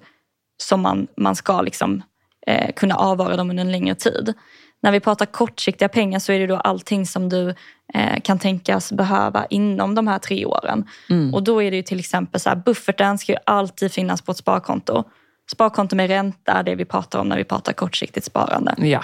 [0.58, 2.04] som man, man ska liksom,
[2.48, 4.34] eh, kunna avvara dem under en längre tid.
[4.82, 7.50] När vi pratar kortsiktiga pengar så är det då allting som du
[7.94, 10.86] eh, kan tänkas behöva inom de här tre åren.
[11.34, 14.38] Och då är det till exempel så här, bufferten ska ju alltid finnas på ett
[14.38, 15.04] sparkonto.
[15.52, 18.76] Sparkonto med ränta, det vi pratar om när vi pratar kortsiktigt sparande.
[18.78, 19.04] Ja.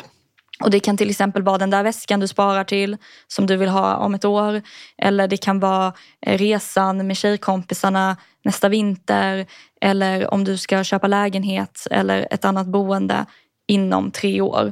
[0.64, 2.98] Och det kan till exempel vara den där väskan du sparar till
[3.28, 4.62] som du vill ha om ett år.
[4.98, 5.94] Eller det kan vara
[6.26, 9.46] eh, resan med tjejkompisarna nästa vinter.
[9.82, 13.26] Eller om du ska köpa lägenhet eller ett annat boende
[13.68, 14.72] inom tre år.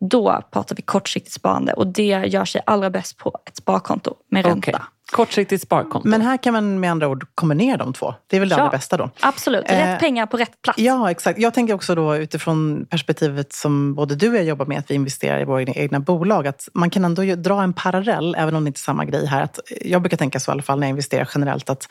[0.00, 4.46] Då pratar vi kortsiktigt sparande och det gör sig allra bäst på ett sparkonto med
[4.46, 4.70] ränta.
[4.70, 4.80] Okej.
[5.10, 6.08] Kortsiktigt sparkonto.
[6.08, 8.14] Men här kan man med andra ord kombinera de två.
[8.26, 8.60] Det är väl det Ja.
[8.60, 9.10] allra bästa då.
[9.20, 10.78] Absolut, rätt Eh, pengar på rätt plats.
[10.78, 11.38] Ja, exakt.
[11.38, 14.94] Jag tänker också då utifrån perspektivet som både du och jag jobbar med, att vi
[14.94, 18.68] investerar i våra egna- bolag, att man kan ändå dra en parallell, även om det
[18.68, 19.42] inte är samma grej här.
[19.42, 21.88] Att jag brukar tänka så i alla fall när jag investerar generellt, att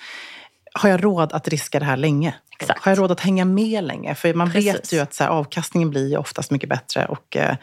[0.74, 2.36] har jag råd att riska det här länge?
[2.60, 2.84] Exakt.
[2.84, 4.16] Har jag råd att hänga med länge?
[4.16, 4.94] För man vet Precis.
[4.94, 7.56] ju att så här, avkastningen blir oftast mycket bättre och, eh,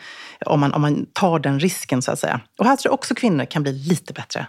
[0.47, 2.41] om, man, om man tar den risken så att säga.
[2.59, 4.47] Och här tror jag också kvinnor kan bli lite bättre.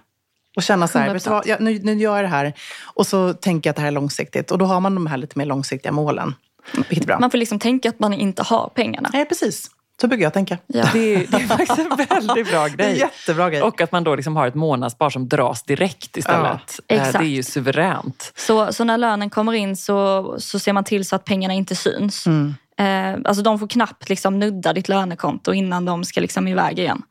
[0.58, 1.14] Och känna så här, 100%.
[1.14, 3.82] vet vad, jag, nu, nu gör jag det här och så tänker jag att det
[3.82, 4.52] här är långsiktigt.
[4.52, 6.36] Och då har man de här lite mer långsiktiga målen.
[6.74, 7.20] Vilket är bra.
[7.20, 9.10] Man får liksom tänka att man inte har pengarna.
[9.14, 9.72] Nej, precis.
[10.02, 10.58] Så brukar jag tänka.
[10.68, 10.86] Ja.
[10.94, 13.00] Det, är- det är faktiskt en väldigt bra en grej.
[13.00, 13.62] jättebra grej.
[13.62, 16.80] Och att man då liksom har ett månadsspar som dras direkt istället.
[16.88, 17.20] Ja, Eh, exakt.
[17.20, 18.34] Det är ju suveränt.
[18.36, 21.76] Så, så när lönen kommer in så, så ser man till så att pengarna inte
[21.76, 22.26] syns.
[22.28, 22.56] Mm.
[22.80, 27.02] Eh, alltså de får knappt liksom nudda ditt lönekonto innan de ska liksom iväg igen.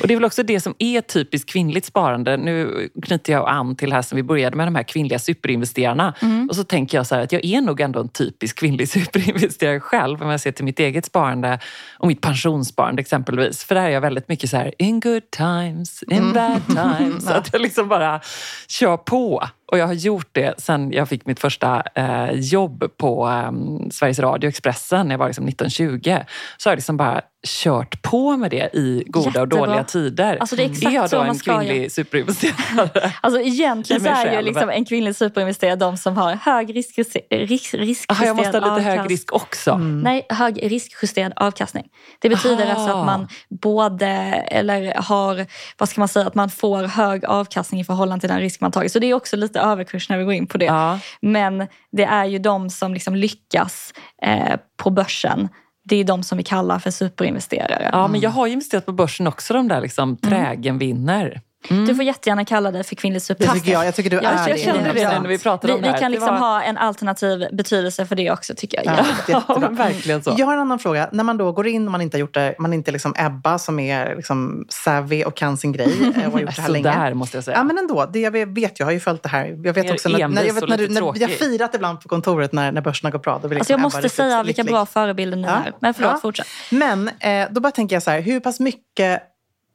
[0.00, 2.36] Och det är väl också det som är typiskt kvinnligt sparande.
[2.36, 6.14] Nu knyter jag an till här som vi började med de här kvinnliga superinvesterarna.
[6.48, 9.80] Och så tänker jag så här att jag är nog ändå en typisk kvinnlig superinvesterare
[9.80, 11.58] själv om jag ser till mitt eget sparande
[11.98, 13.64] och mitt pensionssparande exempelvis.
[13.64, 16.66] För där är jag väldigt mycket så här in good times, in bad
[16.98, 17.24] times.
[17.24, 18.20] Så att jag liksom bara
[18.68, 19.48] kör på.
[19.72, 23.52] Och jag har gjort det sen jag fick mitt första eh, jobb på eh,
[23.90, 26.24] Sveriges Radio Expressen när jag var liksom 1920.
[26.56, 29.66] Så har jag liksom bara kört på med det i goda och Jättebra.
[29.66, 30.36] dåliga tider.
[30.36, 31.90] Alltså det är exakt jag så då en kvinnlig göra.
[31.90, 33.12] superinvesterare?
[33.20, 37.74] Alltså egentligen så är ju liksom en kvinnlig superinvesterare de som har hög risk, risk,
[37.74, 39.76] riskjusterad Aha, jag måste ha lite hög avkast- risk också.
[39.78, 41.84] Nej, hög riskjusterad avkastning.
[42.18, 42.74] Det betyder Aha.
[42.74, 43.28] alltså att man
[43.62, 44.06] både,
[44.48, 45.46] eller har,
[45.78, 48.72] vad ska man säga, att man får hög avkastning i förhållande till den risk man
[48.72, 48.92] tagit.
[48.92, 50.64] Så det är också lite överkurs när vi går in på det.
[50.66, 50.98] Ja.
[51.22, 55.48] Men det är ju de som liksom lyckas eh, på börsen.
[55.84, 57.88] Det är de som vi kallar för superinvesterare.
[57.92, 61.40] ja, men jag har ju investerat på börsen också, de där liksom trägen vinner.
[61.68, 63.60] Du får jättegärna kalla dig för kvinnlig Det superinvesterare.
[63.60, 63.86] tycker jag.
[63.86, 65.22] Jag tycker du är jag kände det 100%.
[65.22, 68.06] när vi pratade Vi, om det vi kan Det liksom var- ha en alternativ betydelse
[68.06, 69.04] för det också tycker jag.
[69.28, 70.34] Ja, verkligen så.
[70.38, 71.08] Jag har en annan fråga.
[71.12, 73.14] När man då går in och man inte har gjort det, man är inte liksom
[73.18, 76.66] Ebba som är liksom savvy och kan sin grej eh, och har gjort det här
[76.66, 76.90] Så länge.
[76.90, 77.56] där måste jag säga.
[77.56, 79.46] Ja men ändå, det jag vet, jag har ju följt det här.
[79.64, 81.30] Jag vet Mer också när, när, jag vet, när, du, när tråkig.
[81.30, 83.32] firat ibland på kontoret när, när börsen har gått bra.
[83.32, 84.74] Då Alltså liksom jag Ebba måste säga vilka lycklig.
[84.74, 85.50] bra förebilder ni Ja.
[85.66, 85.72] är.
[85.80, 86.18] Men förlåt, Ja.
[86.22, 86.46] fortsätt.
[86.70, 89.22] Men eh, då bara tänker jag så här, hur pass mycket,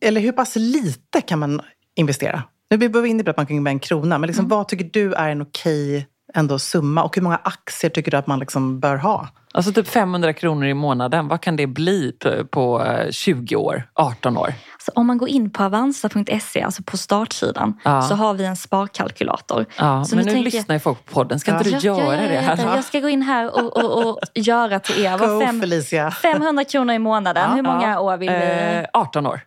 [0.02, 1.62] eller hur pass lite kan man
[2.00, 2.44] investera?
[2.70, 4.90] Nu behöver vi in i att man kan med en krona, men liksom, vad tycker
[4.94, 7.04] du är en okej ändå summa?
[7.04, 9.28] Och hur många aktier tycker du att man liksom bör ha?
[9.54, 13.84] Alltså typ 500 kronor i månaden, vad kan det bli på, på eh, 20 år,
[13.94, 14.54] 18 år?
[14.86, 18.02] Så om man går in på avanza.se, alltså på startsidan, Ja.
[18.02, 19.66] så har vi en sparkalkylator.
[19.78, 21.40] Ja, Så men nu tänker lyssnar ju folk på podden.
[21.40, 21.58] Ska Ja.
[21.58, 22.58] inte du Ja, göra ja, ja, det här?
[22.64, 22.76] ja.
[22.76, 25.18] Jag ska gå in här och, och, och göra till er.
[25.40, 26.12] Go fem, Felicia!
[26.12, 27.52] 500 kronor i månaden.
[27.52, 28.00] Hur många Ja.
[28.00, 28.36] år vill vi?
[28.36, 29.42] Eh, 18 år.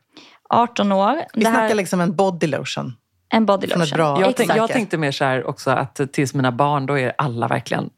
[0.53, 1.21] 18 år.
[1.35, 2.93] Vi Det här, snackar liksom en body lotion.
[3.35, 3.87] en body lotion.
[3.97, 7.13] bra- Jag, tänk, jag tänkte mer så här också att tills mina barn, då är
[7.19, 7.91] alla verkligen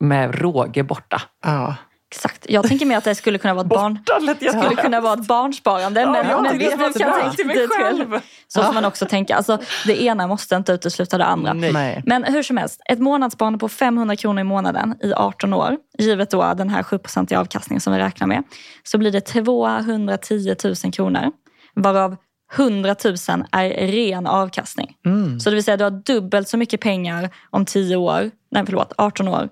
[0.00, 1.22] med råge borta.
[1.44, 1.74] Ja.
[2.14, 2.46] Exakt.
[2.48, 3.98] Jag tänker mer att det skulle kunna vara ett barn...
[4.40, 6.00] jag skulle kunna vara ett barnsparande.
[6.00, 7.20] Ja, men, ja, men det visst, jättebra.
[7.20, 8.20] kan Till tänka mig dig själv.
[8.48, 9.36] Så får man också tänka.
[9.36, 11.52] Alltså, det ena måste inte utesluta det andra.
[11.52, 12.02] Nej.
[12.06, 16.30] Men hur som helst, ett månadssparande på 500 kronor i månaden i 18 år, givet
[16.30, 16.98] då den här 7
[17.30, 18.42] i avkastningen som vi räknar med,
[18.82, 21.30] så blir det 210 000 kronor,
[21.76, 22.16] varav
[22.56, 23.14] 100 000
[23.52, 24.96] är ren avkastning.
[25.06, 25.40] Mm.
[25.40, 28.92] Så det vill säga du har dubbelt så mycket pengar om 10 år, nej förlåt,
[28.98, 29.48] 18 år,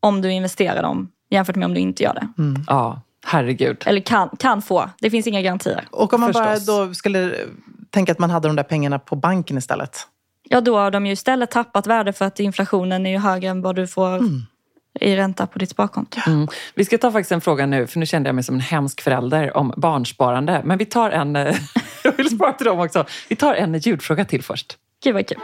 [0.00, 2.28] om du investerar dem jämfört med om du inte gör det.
[2.66, 3.82] Ja, herregud.
[3.86, 5.84] Eller kan, kan få, det finns inga garantier.
[5.90, 6.66] Och om man Förstås.
[6.66, 7.34] bara då skulle
[7.90, 10.06] tänka att man hade de där pengarna på banken istället?
[10.48, 13.62] Ja, då har de ju istället tappat värde för att inflationen är ju högre än
[13.62, 14.20] vad du får
[15.00, 16.20] i ränta på ditt sparkonto.
[16.26, 16.48] Mm.
[16.74, 19.00] Vi ska ta faktiskt en fråga nu, för nu kände jag mig som en hemsk
[19.00, 20.60] förälder om barnsparande.
[20.64, 21.36] Men vi tar en...
[21.36, 21.56] eh,
[22.04, 23.04] jag vill spara till dem också.
[23.28, 24.76] Vi tar en ljudfråga till först.
[25.04, 25.38] Gud vad kul.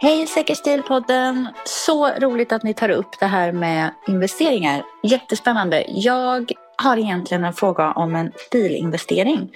[0.00, 1.46] Hej Säker stil-podden!
[1.64, 4.82] Så roligt att ni tar upp det här med investeringar.
[5.02, 5.84] Jättespännande.
[5.88, 9.50] Jag har egentligen en fråga om en stilinvestering.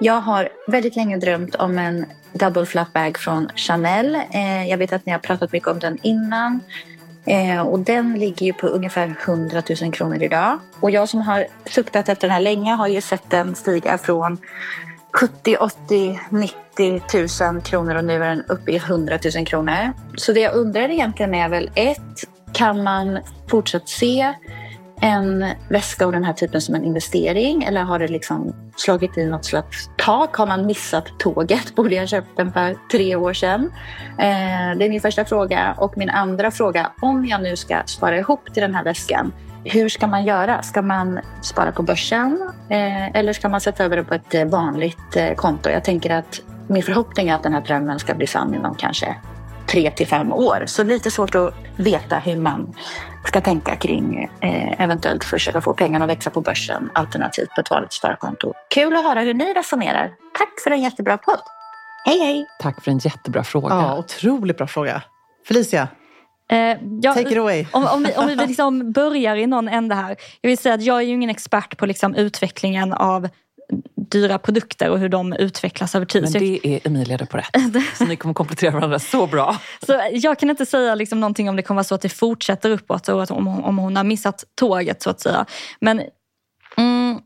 [0.00, 4.14] Jag har väldigt länge drömt om en double flap bag från Chanel.
[4.14, 6.60] Eh, jag vet att ni har pratat mycket om den innan.
[7.26, 10.58] Eh, och den ligger ju på ungefär 100 000 kronor idag.
[10.80, 14.38] Och jag som har suktat efter den här länge har ju sett den stiga från
[15.12, 17.02] 70, 80, 90
[17.52, 19.92] 000 kronor och nu är den uppe i 100 000 kronor.
[20.16, 24.34] Så det jag undrar egentligen är väl ett, kan man fortsatt se
[25.00, 29.26] en väska av den här typen som en investering eller har det liksom slagit i
[29.26, 30.36] något slags tak?
[30.36, 31.74] Har man missat tåget?
[31.76, 33.72] Borde jag ha köpt den för tre år sedan?
[34.18, 35.74] Eh, det är min första fråga.
[35.78, 39.32] Och min andra fråga, om jag nu ska spara ihop till den här väskan,
[39.64, 40.62] hur ska man göra?
[40.62, 45.16] Ska man spara på börsen eh, eller ska man sätta över det på ett vanligt
[45.16, 45.70] eh, konto?
[45.70, 49.16] Jag tänker att min förhoppning är att den här drömmen ska bli sann inom kanske
[49.68, 50.62] tre till fem år.
[50.66, 52.74] Så lite svårt att veta hur man
[53.26, 57.70] ska tänka kring eh, eventuellt försöka få pengarna att växa på börsen alternativt på ett
[57.70, 58.52] vanligt sparkonto.
[58.70, 60.12] Kul att höra hur ni resonerar.
[60.38, 61.40] Tack för en jättebra podd.
[62.04, 62.46] Hej hej!
[62.60, 63.68] Tack för en jättebra fråga.
[63.74, 65.02] Ja, otroligt bra fråga.
[65.48, 65.88] Felicia?
[66.50, 66.58] Eh,
[67.02, 67.66] jag- Take it away.
[67.72, 70.16] Om, om vi, om vi liksom börjar i någon ände här.
[70.40, 73.28] Jag vill säga att jag är ju ingen expert på liksom utvecklingen av
[74.10, 76.22] dyra produkter och hur de utvecklas över tid.
[76.22, 77.56] Men jag, det är Emilia det på rätt.
[77.98, 79.56] Så ni kommer komplettera varandra så bra.
[79.86, 82.70] så jag kan inte säga liksom någonting om det kommer vara så att det fortsätter
[82.70, 85.46] uppåt och att om, hon- om hon har missat tåget så att säga.
[85.80, 86.02] Men
[86.76, 87.20] mm,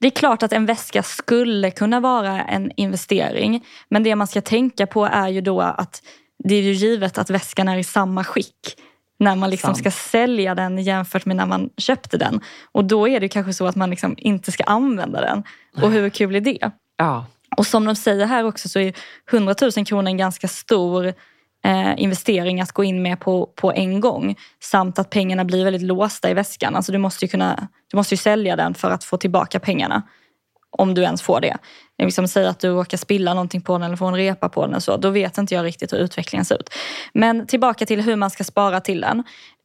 [0.00, 3.64] det är klart att en väska skulle kunna vara en investering.
[3.88, 6.02] Men det man ska tänka på är ju då att
[6.44, 8.76] det är ju givet att väskan är i samma skick
[9.18, 9.78] när man liksom Sant.
[9.78, 12.40] ska sälja den jämfört med när man köpte den.
[12.72, 15.42] Och då är det kanske så att man liksom inte ska använda den.
[15.82, 16.70] Och hur kul är det?
[16.96, 17.26] Ja.
[17.56, 18.92] Och som de säger här också så är
[19.32, 21.06] 100 000 kronor en ganska stor
[21.64, 24.36] eh, investering att gå in med på, på en gång.
[24.60, 26.76] Samt att pengarna blir väldigt låsta i väskan.
[26.76, 30.02] Alltså du måste ju, kunna, du måste ju sälja den för att få tillbaka pengarna.
[30.70, 31.56] Om du ens får det.
[32.02, 34.74] Liksom säga att du råkar spilla någonting på den eller få en repa på den.
[34.74, 36.70] Och så, då vet inte jag riktigt hur utvecklingen ser ut.
[37.12, 39.18] Men tillbaka till hur man ska spara till den.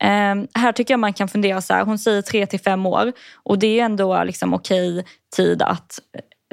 [0.04, 1.86] Eh, här tycker jag man kan fundera så här.
[1.86, 3.12] Hon säger tre till fem år.
[3.44, 6.00] Och det är ändå liksom okej tid att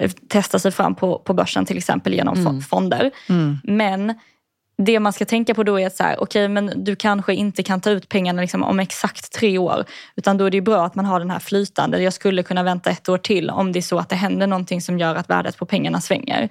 [0.00, 3.10] eh, testa sig fram på, på börsen till exempel genom fo- fonder.
[3.64, 4.14] Men
[4.84, 7.62] det man ska tänka på då är att så här, okej, men du kanske inte
[7.62, 9.84] kan ta ut pengarna liksom om exakt tre år.
[10.16, 12.02] Utan då är det ju bra att man har den här flytande.
[12.02, 14.80] Jag skulle kunna vänta ett år till om det är så att det händer någonting
[14.80, 16.42] som gör att värdet på pengarna svänger.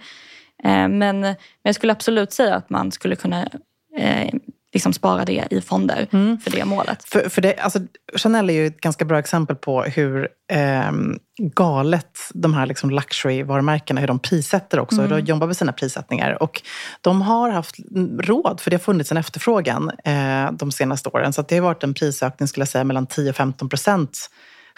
[0.64, 3.50] Eh, men, men jag skulle absolut säga att man skulle kunna
[3.98, 4.34] eh,
[4.74, 6.08] liksom spara det i fonder
[6.44, 7.04] för det målet.
[7.04, 7.80] För, för det, alltså,
[8.16, 14.00] Chanel är ju ett ganska bra exempel på hur ehm, galet de här liksom luxury-varumärkena,
[14.00, 15.02] hur de prissätter också.
[15.02, 16.44] Hur de jobbar med sina prissättningar.
[16.44, 16.62] Och
[17.02, 17.76] de har haft
[18.20, 21.34] råd, för det har funnits en efterfrågan eh, de senaste åren.
[21.34, 24.30] Så att det har varit en prisökning, skulle jag säga, mellan 10 och 15 procent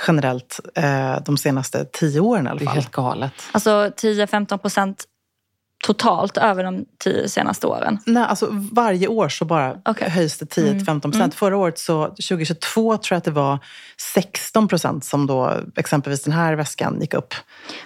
[0.07, 2.75] generellt eh, de senaste tio åren i alla Det är fall.
[2.75, 3.33] helt galet.
[3.51, 5.03] Alltså 10-15 procent
[5.81, 7.99] totalt över de tio senaste åren.
[8.05, 10.09] Nej, alltså varje år så bara Okej.
[10.09, 11.35] höjs det 10-15 procent.
[11.35, 13.59] Förra året, så 2022, tror jag att det var
[14.13, 17.33] 16 procent som då exempelvis den här väskan gick upp.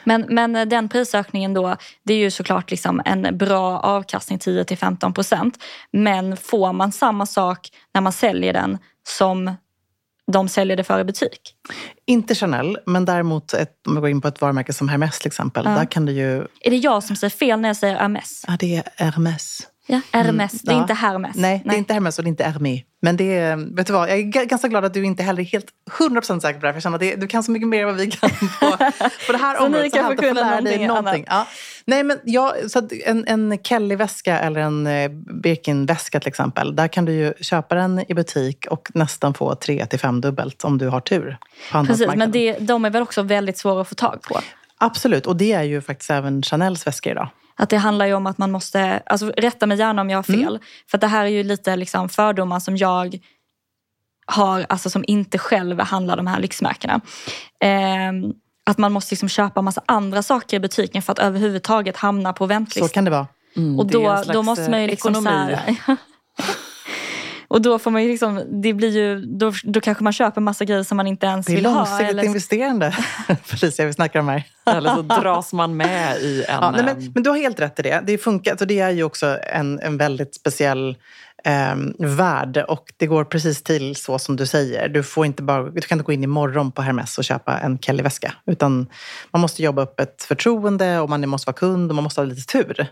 [0.03, 5.63] Men, men den prisökningen då, det är ju såklart liksom en bra avkastning 10-15 procent.
[5.91, 8.77] Men får man samma sak när man säljer den
[9.07, 9.55] som
[10.31, 11.39] de säljer det för i butik?
[12.05, 15.27] Inte Chanel, men däremot ett, om vi går in på ett varumärke som Hermes till
[15.27, 15.63] exempel.
[15.63, 16.47] Där kan du ju...
[16.61, 18.45] Är det jag som säger fel när jag säger Hermes?
[18.47, 19.67] Ja, det är Hermes.
[19.87, 20.81] Ja, Hermes, det är ja.
[20.81, 21.35] inte Hermes.
[21.35, 22.81] Nej, det är inte Hermes och det är inte Hermé.
[23.05, 25.45] Men det är, vet du vad, jag är ganska glad att du inte heller är
[25.45, 25.67] helt
[25.99, 26.73] 100% säker på det här.
[26.73, 28.77] För jag känner att det, du kan så mycket mer än vad vi kan på,
[29.25, 29.93] på det här Så ni området.
[29.93, 31.25] du får kunde lära dig någonting någonting.
[31.27, 31.47] Ja.
[31.85, 35.09] Nej, men jag, så en, en Kelly-väska eller en eh,
[35.43, 36.75] Birkin-väska till exempel.
[36.75, 40.63] Där kan du ju köpa den i butik och nästan få tre till fem dubbelt
[40.63, 41.37] om du har tur.
[41.71, 44.39] På Precis, men det, de är väl också väldigt svåra att få tag på.
[44.77, 47.29] Absolut, och det är ju faktiskt även Chanels väskor idag.
[47.57, 50.23] Att det handlar ju om att man måste, alltså rätta mig gärna om jag har
[50.23, 50.59] fel.
[50.91, 53.19] För att det här är ju lite liksom fördomar som jag
[54.25, 57.01] har, alltså som inte själv handlar de här lyxmärkena.
[57.59, 58.33] Ehm,
[58.65, 62.43] att man måste liksom köpa massa andra saker i butiken för att överhuvudtaget hamna på
[62.43, 62.93] Så väntlist.
[62.93, 63.27] kan det vara.
[63.55, 65.55] Mm, och då, då måste man ju eh, liksom så ekonomi.
[65.85, 65.97] här,
[67.47, 70.65] Och då får man ju liksom, det blir ju, då, då kanske man köper massa
[70.65, 71.75] grejer som man inte ens Det är vill ha.
[71.75, 72.91] långsiktigt Eller, investerande,
[73.43, 74.43] Felicia, vi snackar om här.
[74.65, 76.55] Eller så dras man med i en...
[76.61, 78.03] Ja, nej, eh, men, men du har helt rätt i det.
[78.05, 78.51] Det funkar.
[78.51, 80.95] Alltså, det är ju också en, en väldigt speciell
[81.43, 84.89] eh, värld och det går precis till så som du säger.
[84.89, 87.79] Du, får inte bara, du kan inte gå in imorgon på Hermes och köpa en
[87.79, 88.33] Kelly-väska.
[88.45, 88.87] Utan
[89.31, 92.25] man måste jobba upp ett förtroende och man måste vara kund och man måste ha
[92.25, 92.87] lite tur.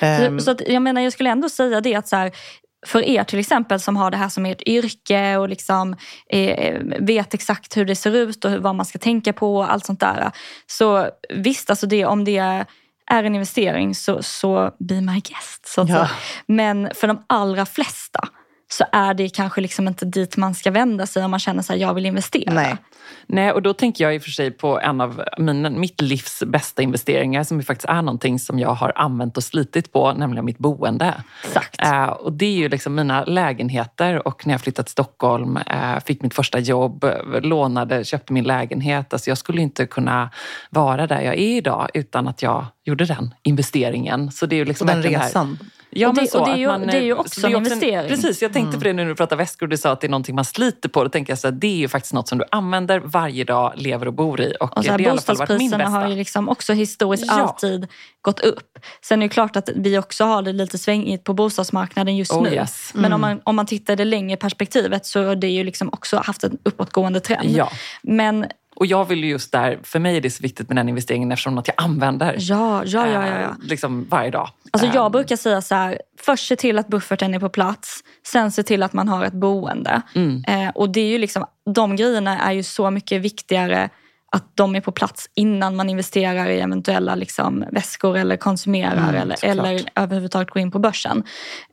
[0.00, 2.32] Ehm, Så, så att, jag menar, jag skulle ändå säga det att så här,
[2.86, 5.96] för er till exempel som har det här som ert yrke och liksom,
[6.30, 9.86] eh, vet exakt hur det ser ut och vad man ska tänka på och allt
[9.86, 10.30] sånt där.
[10.66, 12.66] Så visst, alltså det, om det
[13.10, 15.66] är en investering så, så be my guest.
[15.66, 16.08] Så Ja.
[16.46, 18.28] Men för de allra flesta
[18.68, 21.80] så är det kanske liksom inte dit man ska vända sig om man känner sig
[21.80, 22.54] jag vill investera.
[22.54, 22.76] Nej.
[23.26, 26.42] Nej, och då tänker jag i och för sig på en av mina, mitt livs
[26.46, 30.44] bästa investeringar som ju faktiskt är någonting som jag har använt och slitit på, nämligen
[30.44, 31.14] mitt boende.
[31.44, 31.82] Exakt.
[31.82, 35.98] Eh, och det är ju liksom mina lägenheter och när jag flyttade till Stockholm, eh,
[36.04, 37.04] fick mitt första jobb,
[37.42, 39.12] lånade, köpte min lägenhet.
[39.12, 40.30] Alltså jag skulle inte kunna
[40.70, 44.30] vara där jag är idag utan att jag gjorde den investeringen.
[44.30, 45.58] Så det är ju liksom och den det här- resan.
[45.98, 47.40] Ja, Och det- men så och det är ju- man, det är ju eh, också
[47.40, 48.08] så det är en investering.
[48.08, 50.06] Precis, jag tänkte på det nu när du pratade väskor och du sa att det
[50.06, 51.02] är någonting man sliter på.
[51.04, 53.72] Då tänker jag så här, det är ju faktiskt något som du använder varje dag,
[53.76, 54.54] lever och bor i.
[54.60, 56.00] Och, Och så det här, har i alla fall varit min bostadspriserna bästa.
[56.00, 57.32] har ju liksom också historiskt Ja.
[57.32, 57.86] alltid
[58.22, 58.78] gått upp.
[59.04, 62.42] Sen är det klart att vi också har det lite svängigt på bostadsmarknaden just Oh,
[62.42, 62.50] nu.
[62.54, 62.90] yes.
[62.94, 66.16] Men om man, om man tittar det längre perspektivet så har det ju liksom också
[66.16, 67.50] haft en uppåtgående trend.
[67.50, 67.70] Ja.
[68.02, 70.88] Men Och jag vill ju just där, för mig är det så viktigt med den
[70.88, 73.40] investeringen eftersom något jag använder ja, ja, ja, ja, ja.
[73.40, 74.48] eh, liksom varje dag.
[74.70, 78.00] Alltså jag brukar säga så här, först se till att bufferten är på plats.
[78.26, 80.02] Sen se till att man har ett boende.
[80.14, 80.44] Mm.
[80.48, 83.90] Eh, och det är ju liksom, de grejerna är ju så mycket viktigare
[84.32, 89.14] att de är på plats innan man investerar i eventuella liksom, väskor eller konsumerar Mm,
[89.14, 91.24] eller, eller överhuvudtaget går in på börsen.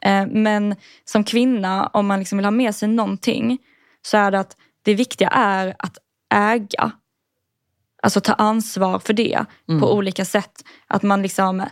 [0.01, 3.57] Eh, men som kvinna, om man liksom vill ha med sig någonting
[4.01, 5.97] så är det att det viktiga är att
[6.33, 6.91] äga.
[8.03, 9.81] Alltså ta ansvar för det Mm.
[9.81, 10.63] på olika sätt.
[10.87, 11.63] Att man liksom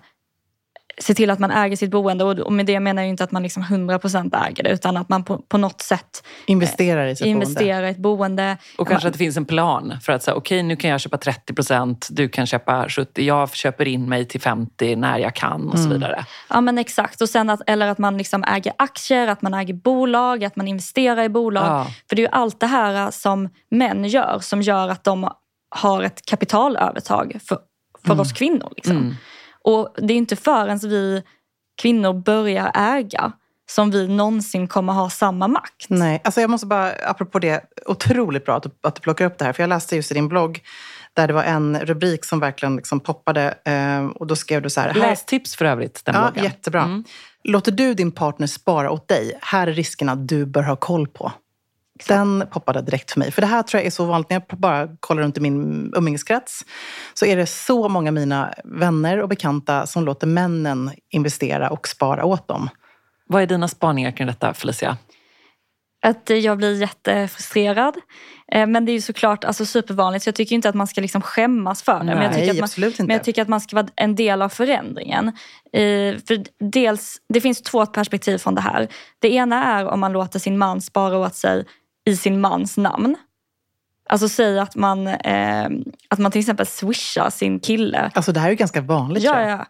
[0.97, 2.23] ser till att man äger sitt boende.
[2.23, 5.23] Och med det menar jag inte att man liksom 100% äger det utan att man
[5.23, 7.45] på, på något sätt Investerar i sitt boende.
[7.45, 8.57] investerar i ett boende.
[8.77, 11.17] Och kanske att det finns en plan för att säga, okej nu kan jag köpa
[11.17, 15.67] 30 procent, du kan köpa 70, jag köper in mig till 50 när jag kan
[15.69, 15.93] och så Mm.
[15.93, 16.25] vidare.
[16.49, 17.21] Ja men exakt.
[17.21, 20.67] Och sen att, eller att man liksom äger aktier, att man äger bolag, att man
[20.67, 21.65] investerar i bolag.
[21.65, 21.87] Ja.
[22.09, 25.29] För det är ju allt det här som män gör som gör att de
[25.75, 27.57] har ett kapitalövertag för,
[28.07, 28.73] för oss kvinnor.
[28.75, 28.97] Liksom.
[28.97, 29.15] Mm.
[29.63, 31.23] Och det är inte förrän vi
[31.81, 33.31] kvinnor börjar äga
[33.71, 35.85] som vi någonsin kommer ha samma makt.
[35.87, 39.37] Nej, alltså jag måste bara, apropå det, otroligt bra att du, att du plockar upp
[39.37, 39.53] det här.
[39.53, 40.61] För jag läste just i din blogg
[41.13, 43.57] där det var en rubrik som verkligen liksom poppade.
[43.65, 44.89] Eh, och då skrev du så här.
[44.89, 46.43] här Lästips för övrigt, den ja, bloggen.
[46.43, 46.81] jättebra.
[46.81, 47.03] Mm.
[47.43, 49.39] Låter du din partner spara åt dig?
[49.41, 51.31] Här är riskerna du bör ha koll på.
[52.07, 53.31] Den poppade direkt för mig.
[53.31, 54.29] För det här tror jag är så vanligt.
[54.29, 56.65] När jag bara kollar runt i min umgängeskrets
[57.13, 61.87] så är det så många av mina vänner och bekanta som låter männen investera och
[61.87, 62.69] spara åt dem.
[63.27, 64.97] Vad är dina spaningar kring detta Felicia?
[66.05, 67.95] Att jag blir jättefrustrerad.
[68.51, 71.01] Eh, Men det är ju såklart alltså, supervanligt så jag tycker inte att man ska
[71.01, 72.03] liksom skämmas för det.
[72.05, 73.03] Men jag, Nej, tycker att man, absolut inte.
[73.03, 75.27] men jag tycker att man ska vara en del av förändringen.
[75.73, 78.87] Eh, För dels, det finns två perspektiv från det här.
[79.19, 81.65] Det ena är om man låter sin man spara åt sig
[82.05, 83.15] i sin mans namn.
[84.09, 85.65] Alltså säg att man, eh,
[86.09, 89.23] att man till exempel swishar sin kille Alltså det här är ju ganska vanligt.
[89.23, 89.65] Ja, ja.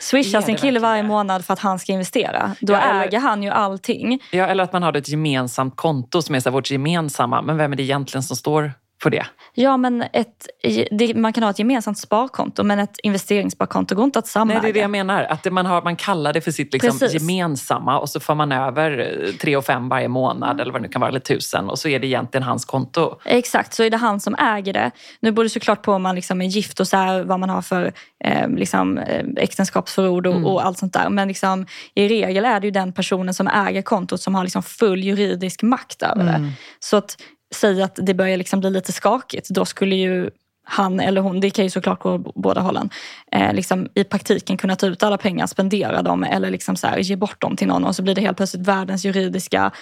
[0.00, 2.54] Swishar sin kille varje månad för att han ska investera.
[2.60, 4.20] Då Ja, eller- äger han ju allting.
[4.32, 7.42] Ja, eller att man har ett gemensamt konto som är så här, vårt gemensamma.
[7.42, 9.26] Men vem är det egentligen som står för det?
[9.54, 10.46] Ja, men ett,
[10.90, 14.60] det, man kan ha ett gemensamt sparkonto men ett investeringssparkonto går inte att Nej, samäga.
[14.60, 15.24] det är det jag menar.
[15.24, 17.22] Att det man, har, man kallar det för sitt liksom Precis.
[17.22, 20.86] gemensamma och så får man över eh, tre och fem varje månad eller vad det
[20.86, 21.68] nu kan vara, eller tusen.
[21.70, 23.18] Och så är det egentligen hans konto.
[23.24, 24.90] Exakt, så är det han som äger det.
[25.20, 27.50] Nu beror det såklart på om man liksom är gift och så här, vad man
[27.50, 27.92] har för
[28.24, 30.46] eh, liksom, eh, äktenskapsförord och, Mm.
[30.46, 31.08] och allt sånt där.
[31.10, 34.62] Men liksom, i regel är det ju den personen som äger kontot som har liksom
[34.62, 36.42] full juridisk makt över Mm.
[36.42, 36.52] det.
[36.78, 37.16] Så att
[37.54, 40.30] säga att det börjar liksom bli lite skakigt, då skulle ju
[40.70, 42.90] han eller hon, det kan ju såklart gå båda hållen,
[43.32, 46.98] eh, liksom i praktiken kunna ta ut alla pengar, spendera dem eller liksom så här,
[46.98, 49.72] ge bort dem till någon och så blir det helt plötsligt världens juridiska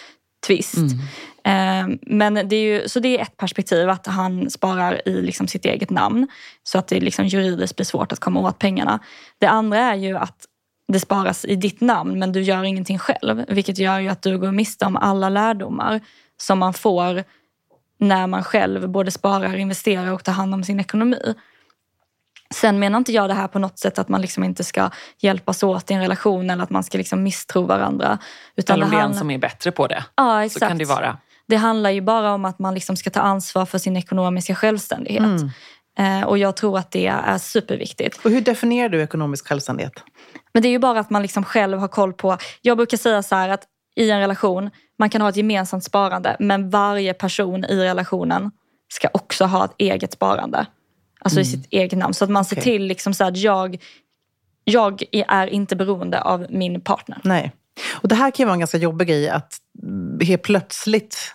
[0.47, 0.77] tvist.
[1.45, 5.49] Eh, men det är ju, så det är ett perspektiv, att han sparar i liksom
[5.49, 6.29] sitt eget namn
[6.63, 9.01] så att det liksom juridiskt blir svårt att komma åt pengarna.
[9.39, 10.45] Det andra är ju att
[10.93, 13.45] det sparas i ditt namn men du gör ingenting själv.
[13.49, 16.01] Vilket gör ju att du går miste om alla lärdomar
[16.37, 17.25] som man får
[17.99, 21.35] när man själv både sparar, investerar och tar hand om sin ekonomi.
[22.55, 25.63] Sen menar inte jag det här på något sätt att man liksom inte ska hjälpas
[25.63, 28.19] åt i en relation eller att man ska liksom misstro varandra.
[28.57, 30.05] Utan Eller om det är en som är bättre på det.
[30.15, 30.69] Ja, Så exakt.
[30.69, 31.19] kan det vara.
[31.49, 35.23] Det handlar ju bara om att man liksom ska ta ansvar för sin ekonomiska självständighet.
[35.23, 35.51] Mm.
[35.99, 38.25] Eh, och jag tror att det är superviktigt.
[38.25, 39.93] Och hur definierar du ekonomisk självständighet?
[40.53, 42.39] Men det är ju bara att man liksom själv har koll på...
[42.63, 43.63] Jag brukar säga så här att
[43.97, 48.51] i en relation, man kan ha ett gemensamt sparande men varje person i relationen
[48.93, 50.67] ska också ha ett eget sparande.
[51.21, 52.15] Alltså i sitt eget namn.
[52.15, 52.63] Så att man ser Mm.
[52.63, 52.73] Okej.
[52.73, 53.77] till liksom så att jag,
[54.65, 57.21] jag är inte beroende av min partner.
[57.25, 57.53] Nej.
[57.93, 61.35] Och det här kan ju vara en ganska jobbig grej att mm, helt plötsligt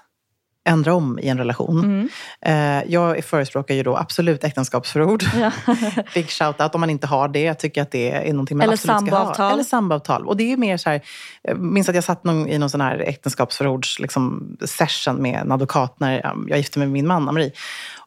[0.70, 1.80] ändra om i en relation.
[1.80, 2.10] Mm.
[2.46, 5.24] Eh, Jag förespråkar ju då absolut äktenskapsförord.
[5.36, 5.52] Ja.
[6.14, 7.42] Big shout-out om man inte har det.
[7.42, 9.52] Jag tycker att det är någonting man Eller absolut ska ha.
[9.52, 10.28] Eller samboavtal.
[10.28, 11.02] Och det är mer så här,
[11.42, 15.52] jag minns att jag satt någon, i någon sån här äktenskapsförords liksom, session med en
[15.52, 17.52] advokat när um, jag gifte mig med min man, Marie.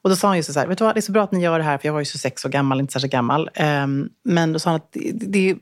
[0.02, 1.32] Och då sa han just så här, vet du vad, det är så bra att
[1.32, 3.50] ni gör det här, för jag var ju 26 år gammal, inte särskilt gammal.
[3.54, 5.56] Ehm, men då sa han att det, det är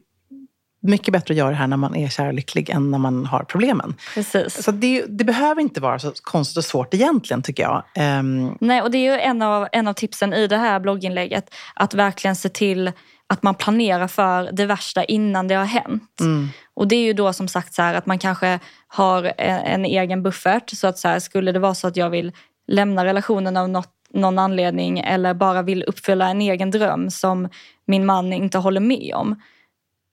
[0.83, 3.27] mycket bättre att göra det här när man är kär och lycklig än när man
[3.27, 3.95] har problemen.
[4.15, 4.65] Precis.
[4.65, 7.83] Så det, det behöver inte vara så konstigt och svårt egentligen, tycker jag.
[7.95, 11.55] Ehm, Nej, och det är ju en av, en av tipsen i det här blogginlägget.
[11.75, 12.93] Att verkligen se till
[13.27, 16.21] att man planerar för det värsta innan det har hänt.
[16.21, 16.49] mm.
[16.75, 19.85] Och det är ju då som sagt så här att man kanske har en, en
[19.85, 20.71] egen buffert.
[20.71, 22.33] Så att så här, skulle det vara så att jag vill
[22.67, 27.49] lämna relationen av något, någon anledning eller bara vill uppfylla en egen dröm som
[27.87, 29.41] min man inte håller med om.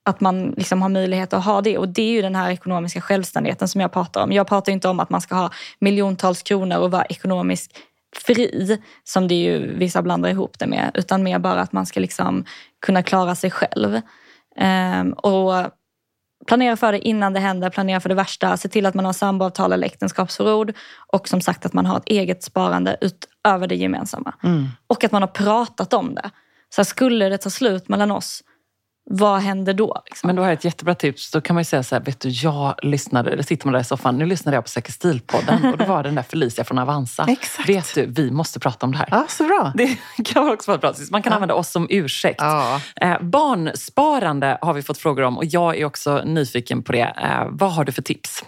[0.04, 1.78] Att man liksom har möjlighet att ha det.
[1.78, 4.32] Och det är ju den här ekonomiska självständigheten som jag pratar om.
[4.32, 7.78] Jag pratar inte om att man ska ha miljontals kronor och vara ekonomiskt
[8.16, 10.90] fri, som det ju vissa blandar ihop det med.
[10.94, 12.44] Utan mer bara att man ska liksom
[12.80, 14.00] kunna klara sig själv.
[14.56, 15.52] Ehm, och
[16.46, 19.12] planera för det innan det händer, planera för det värsta, se till att man har
[19.12, 20.72] samboavtal eller äktenskapsförord
[21.12, 24.34] och som sagt att man har ett eget sparande utöver det gemensamma.
[24.42, 24.68] Mm.
[24.86, 26.30] Och att man har pratat om det.
[26.74, 28.42] Så här, skulle det ta slut mellan oss,
[29.12, 30.02] vad händer då?
[30.06, 30.26] Liksom?
[30.26, 31.30] Men då har jag ett jättebra tips.
[31.30, 33.80] Då kan man ju säga så här, vet du, jag lyssnade, eller sitter man där
[33.80, 36.78] i soffan, nu lyssnade jag på Säker stil-podden och då var den där Felicia från
[36.78, 37.24] Avanza.
[37.28, 37.68] Exakt.
[37.68, 39.08] Vet du, vi måste prata om det här.
[39.10, 39.72] Ja, så bra.
[39.74, 40.94] Det kan också vara bra.
[41.10, 42.40] Man kan använda oss som ursäkt.
[42.40, 42.80] Ja.
[42.96, 47.14] Eh, barnsparande har vi fått frågor om och jag är också nyfiken på det.
[47.22, 48.44] Eh, vad har du för tips?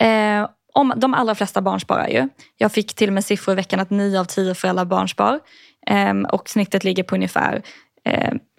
[0.00, 2.28] Eh, om, de allra flesta barnsparar ju.
[2.56, 5.40] Jag fick till och med siffror i veckan att 9 av 10 föräldrar barnspar.
[5.86, 7.62] Eh, och snittet ligger på ungefär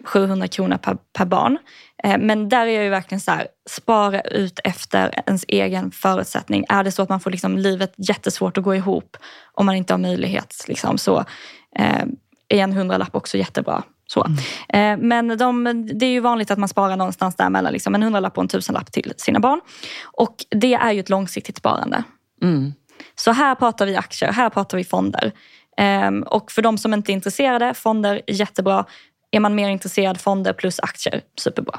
[0.04, 1.58] 700 kronor per, per barn.
[2.04, 6.64] Eh, men där är jag ju verkligen så här, spara ut efter ens egen förutsättning.
[6.68, 9.16] Är det så att man får liksom livet jättesvårt att gå ihop
[9.52, 11.18] om man inte har möjlighet liksom, så
[11.76, 12.04] eh,
[12.48, 13.82] är en hundralapp också jättebra.
[14.06, 14.26] Så.
[14.68, 15.64] Eh, men de,
[15.98, 18.48] det är ju vanligt att man sparar någonstans där mellan liksom en hundralapp och en
[18.48, 19.60] tusenlapp till sina barn.
[20.04, 22.02] Och det är ju ett långsiktigt sparande.
[22.42, 22.72] Mm.
[23.14, 25.32] Så här pratar vi aktier, här pratar vi fonder.
[25.76, 28.84] Ehm, och för de som inte är intresserade, fonder jättebra.
[29.30, 31.78] Är man mer intresserad, fonder plus aktier, superbra.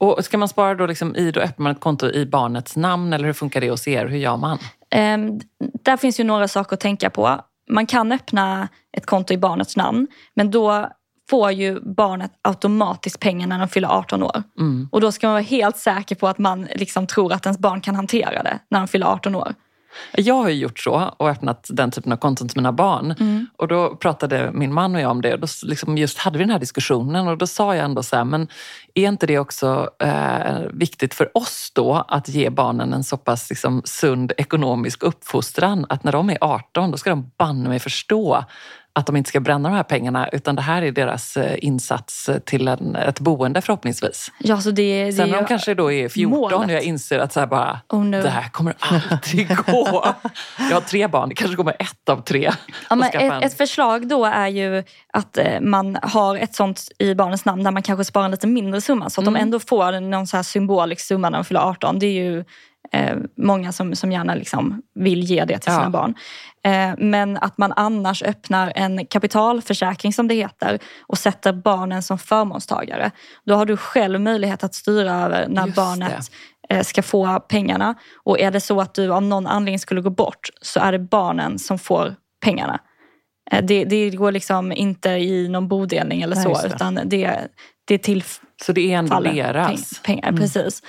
[0.00, 3.12] Och ska man spara då liksom i, då öppnar man ett konto i barnets namn
[3.12, 4.06] eller hur funkar det hos er?
[4.06, 4.58] Hur gör man?
[4.90, 5.40] Ehm,
[5.82, 7.40] där finns ju några saker att tänka på.
[7.70, 10.88] Man kan öppna ett konto i barnets namn, men då
[11.30, 14.42] får ju barnet automatiskt pengar när de fyller 18 år.
[14.58, 14.88] Mm.
[14.92, 17.80] Och då ska man vara helt säker på att man liksom tror att ens barn
[17.80, 19.54] kan hantera det när de fyller 18 år.
[20.12, 23.14] Jag har ju gjort så och öppnat den typen av konton till mina barn.
[23.20, 23.46] Mm.
[23.56, 26.44] Och då pratade min man och jag om det och då liksom just hade vi
[26.44, 28.48] den här diskussionen och då sa jag ändå så här, men
[28.94, 33.50] är inte det också eh, viktigt för oss då att ge barnen en så pass
[33.50, 38.44] liksom, sund ekonomisk uppfostran att när de är 18 då ska de banne mig förstå
[38.96, 42.30] att de inte ska bränna de här pengarna utan det här är deras eh, insats
[42.44, 44.30] till en, ett boende förhoppningsvis.
[44.38, 46.58] Ja, så det, det Sen är när de kanske då är 14 målet.
[46.58, 48.22] och jag inser att så här bara, Oh no.
[48.22, 50.14] det här kommer aldrig gå.
[50.58, 52.50] Jag har tre barn, det kanske kommer ett av tre.
[52.90, 53.32] Ja, men en.
[53.32, 54.82] ett, ett förslag då är ju
[55.12, 58.46] att eh, man har ett sånt i barnens namn där man kanske sparar en lite
[58.46, 59.34] mindre summa så att Mm.
[59.34, 61.98] de ändå får någon så här symbolisk summa när de fyller 18.
[61.98, 62.44] Det är ju
[62.92, 65.90] eh, många som, som gärna liksom vill ge det till sina Ja.
[65.90, 66.14] barn.
[66.64, 72.18] Eh, men att man annars öppnar en kapitalförsäkring som det heter och sätter barnen som
[72.18, 73.10] förmånstagare.
[73.46, 76.30] Då har du själv möjlighet att styra över när Just barnet
[76.68, 77.94] eh, ska få pengarna.
[78.24, 80.98] Och är det så att du av någon anledning skulle gå bort så är det
[80.98, 82.14] barnen som får
[82.44, 82.80] pengarna.
[83.50, 86.74] Eh, Det, det går liksom inte i någon bodelning eller Nej, så det.
[86.74, 87.48] utan det,
[87.84, 90.00] det tillfaller Så det är ändå peng- deras.
[90.02, 90.32] pengar.
[90.32, 90.82] Precis.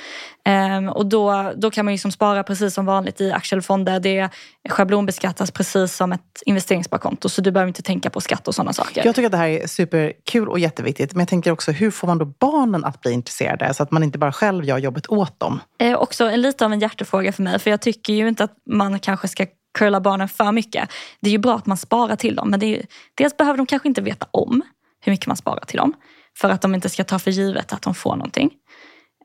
[0.45, 3.61] Ehm, och då, då kan man ju som spara precis som vanligt i aktier eller
[3.61, 3.99] fonder.
[3.99, 4.29] Det
[4.69, 9.05] schablonbeskattas precis som ett investeringssparkonto så du behöver inte tänka på skatt och sådana saker.
[9.05, 11.13] Jag tycker att det här är superkul och jätteviktigt.
[11.13, 13.73] Men jag tänker också, hur får man då barnen att bli intresserade?
[13.73, 15.59] Så att man inte bara själv gör jobbet åt dem.
[15.79, 17.59] Eh, också en, lite av en hjärtefråga för mig.
[17.59, 19.45] För jag tycker ju inte att man kanske ska
[19.77, 20.89] curla barnen för mycket.
[21.21, 22.49] Det är ju bra att man sparar till dem.
[22.49, 22.85] Men det är, ju-
[23.15, 24.61] dels behöver de kanske inte veta om
[25.01, 25.93] hur mycket man sparar till dem.
[26.37, 28.49] För att de inte ska ta för givet att de får någonting.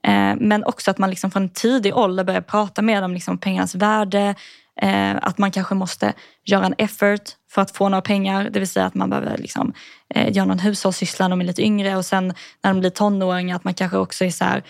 [0.07, 3.33] Eh, men också att man liksom från en tidig ålder börjar prata med dem liksom
[3.33, 4.35] om pengarnas värde.
[4.83, 6.13] Eh, att man kanske måste
[6.45, 8.51] göra en effort för att få några pengar.
[8.51, 9.73] Det vill säga att man behöver liksom,
[10.15, 11.97] eh, göra någon hushållssyssla när de är lite yngre.
[11.97, 14.63] Och sen när de blir tonåringar att man kanske också är så här,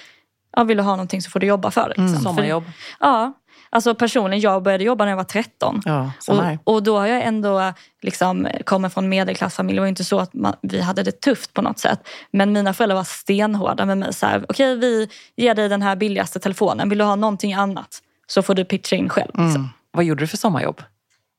[0.57, 1.89] ja, vill du ha någonting så får du jobba för det.
[1.89, 2.17] Liksom.
[2.17, 2.65] För- Sommarjobb.
[3.01, 3.33] Ja,
[3.71, 5.83] alltså personligen, jag började jobba när jag var 13.
[5.85, 6.13] Ja.
[6.29, 9.77] Och, och då har jag ändå liksom, kommit från medelklassfamilj.
[9.77, 12.09] Det var inte så att man, vi hade det tufft på något sätt.
[12.31, 14.15] Men mina föräldrar var stenhårda med mig.
[14.15, 16.89] Så här, Okej, vi ger dig den här billigaste telefonen.
[16.89, 19.33] Vill du ha någonting annat så får du pitcha in själv.
[19.33, 19.65] Så.
[19.93, 20.83] Vad gjorde du för sommarjobb?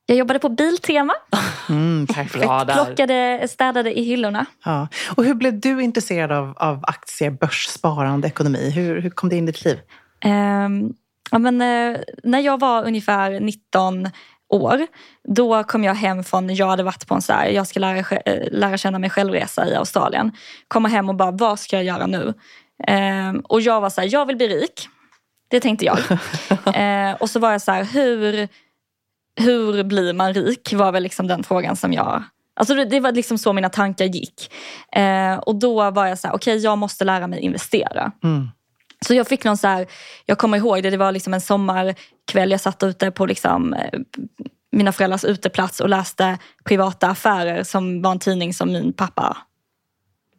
[0.06, 1.14] Jag jobbade på Biltema.
[1.68, 2.06] Mm.
[2.66, 4.46] Plockade, städade i hyllorna.
[4.64, 4.88] Ja.
[5.16, 8.70] Och hur blev du intresserad av, av aktier, börs, sparande, ekonomi?
[8.70, 9.78] Hur, hur kom det in i ditt liv?
[10.20, 10.92] Ehm,
[11.30, 14.10] ja, men, eh, när jag var ungefär 19
[14.48, 14.86] år,
[15.28, 17.98] då kom jag hem från, jag hade varit på en så här, jag ska lära,
[17.98, 20.32] eh, lära känna mig självresa i Australien.
[20.68, 22.34] Komma hem och bara, vad ska jag göra nu?
[22.86, 24.88] Ehm, och jag var så här, jag vill bli rik.
[25.48, 25.98] Det tänkte jag.
[26.74, 28.48] Ehm, och så var jag så här, hur,
[29.40, 30.72] hur blir man rik?
[30.72, 34.04] Var väl liksom den frågan som jag Alltså det, det var liksom så mina tankar
[34.04, 34.52] gick.
[34.92, 38.12] Ehm, och då var jag så här, okej jag måste lära mig investera.
[38.24, 38.48] Mm.
[39.06, 39.86] Så jag fick någon så här,
[40.26, 42.50] jag kommer ihåg det, det var liksom en sommarkväll.
[42.50, 44.00] Jag satt ute på liksom, eh,
[44.72, 49.36] mina föräldrars uteplats och läste Privata affärer som var en tidning som min pappa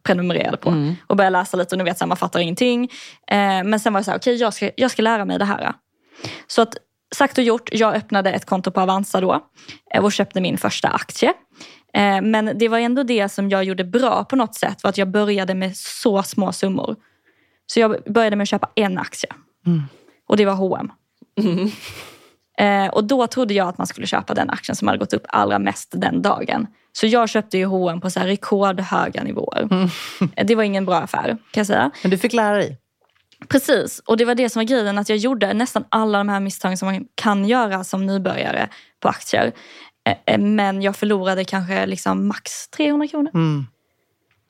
[0.02, 0.70] prenumererade på.
[0.70, 0.94] Mm.
[1.06, 2.84] Och började läsa lite och ni vet, så här, man fattar ingenting.
[3.30, 5.44] Eh, men sen var det så här, okej jag, ska, jag ska lära mig det
[5.44, 5.72] här.
[6.46, 6.74] Så att
[7.14, 9.40] sagt och gjort, jag öppnade ett konto på Avanza då
[9.94, 11.32] eh, och köpte min första aktie.
[11.94, 14.98] Eh, Men det var ändå det som jag gjorde bra på något sätt, var att
[14.98, 16.96] jag började med så små summor.
[17.66, 19.30] Så jag började med att köpa en aktie.
[20.28, 20.92] Och det var H&M.
[22.58, 25.24] Eh, och då trodde jag att man skulle köpa den aktien som hade gått upp
[25.28, 26.66] allra mest den dagen.
[26.92, 29.68] Så jag köpte ju H&M på så här rekordhöga nivåer.
[30.36, 31.90] Eh, Det var ingen bra affär kan jag säga.
[32.02, 32.78] Men du fick lära dig.
[33.48, 34.98] Precis, och det var det som var grejen.
[34.98, 38.68] Att jag gjorde nästan alla de här misstagen som man kan göra som nybörjare
[39.00, 39.52] på aktier.
[40.08, 43.30] Eh, eh, Men jag förlorade kanske liksom max 300 kronor.
[43.34, 43.66] Mm.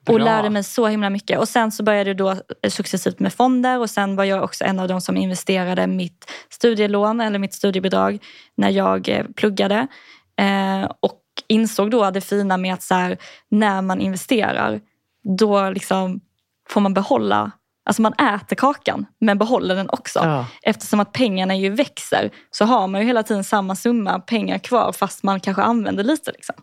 [0.07, 0.25] Och Bra.
[0.25, 1.39] lärde mig så himla mycket.
[1.39, 4.65] Och sen så började jag då eh, successivt med fonder och sen var jag också
[4.65, 8.19] en av de som investerade mitt studielån eller mitt studiebidrag
[8.57, 9.87] när jag eh, pluggade.
[10.37, 14.81] Eh, och insåg då det fina med att så här, när man investerar
[15.39, 16.21] då liksom
[16.69, 17.53] får man behålla
[17.87, 20.19] Alltså man äter kakan men behåller den också.
[20.19, 20.47] Ja.
[20.63, 24.93] Eftersom att pengarna ju växer så har man ju hela tiden samma summa pengar kvar
[24.93, 26.33] fast man kanske använder lite.
[26.33, 26.55] Liksom.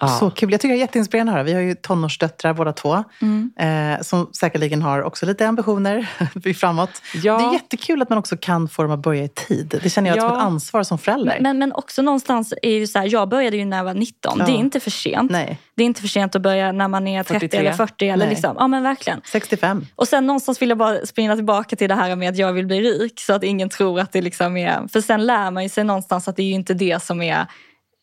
[0.00, 0.08] Ja.
[0.08, 0.52] Så kul.
[0.52, 1.42] Jag tycker det är jätteinspirerande att höra.
[1.44, 3.04] Vi har ju tonårsdöttrar båda två.
[3.22, 3.52] Mm.
[3.94, 6.08] Eh, som säkerligen har också lite ambitioner
[6.54, 6.90] framåt.
[7.22, 7.38] Ja.
[7.38, 9.80] Det är jättekul att man också kan få dem att börja i tid.
[9.82, 10.28] Det känner jag Ja.
[10.28, 11.38] som ett ansvar som förälder.
[11.40, 14.36] Men, men också någonstans är ju så här, jag började ju när jag var 19.
[14.38, 14.44] Ja.
[14.46, 15.30] Det är inte för sent.
[15.30, 17.60] Nej, Det är inte för sent att börja när man är 30 43.
[17.60, 18.08] eller 40.
[18.08, 18.34] Eller Nej.
[18.34, 18.56] liksom.
[18.58, 19.20] Ja men verkligen.
[19.24, 19.86] 65.
[19.94, 22.66] Och sen någonstans vill jag bara springa tillbaka till det här med att jag vill
[22.66, 23.20] bli rik.
[23.20, 24.88] Så att ingen tror att det liksom är...
[24.88, 27.46] För sen lär man ju sig någonstans att det är ju inte det som är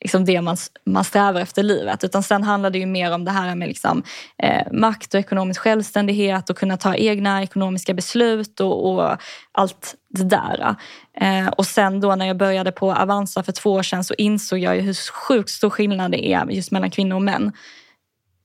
[0.01, 2.03] liksom det man, man strävar efter i livet.
[2.03, 4.03] Utan sen handlar det ju mer om det här med liksom,
[4.43, 9.17] eh, makt och ekonomisk självständighet och kunna ta egna ekonomiska beslut och, och
[9.51, 10.75] allt det där.
[11.21, 14.59] Eh, och sen då när jag började på Avanza för två år sedan så insåg
[14.59, 17.51] jag ju hur sjukt stor skillnad det är just mellan kvinnor och män.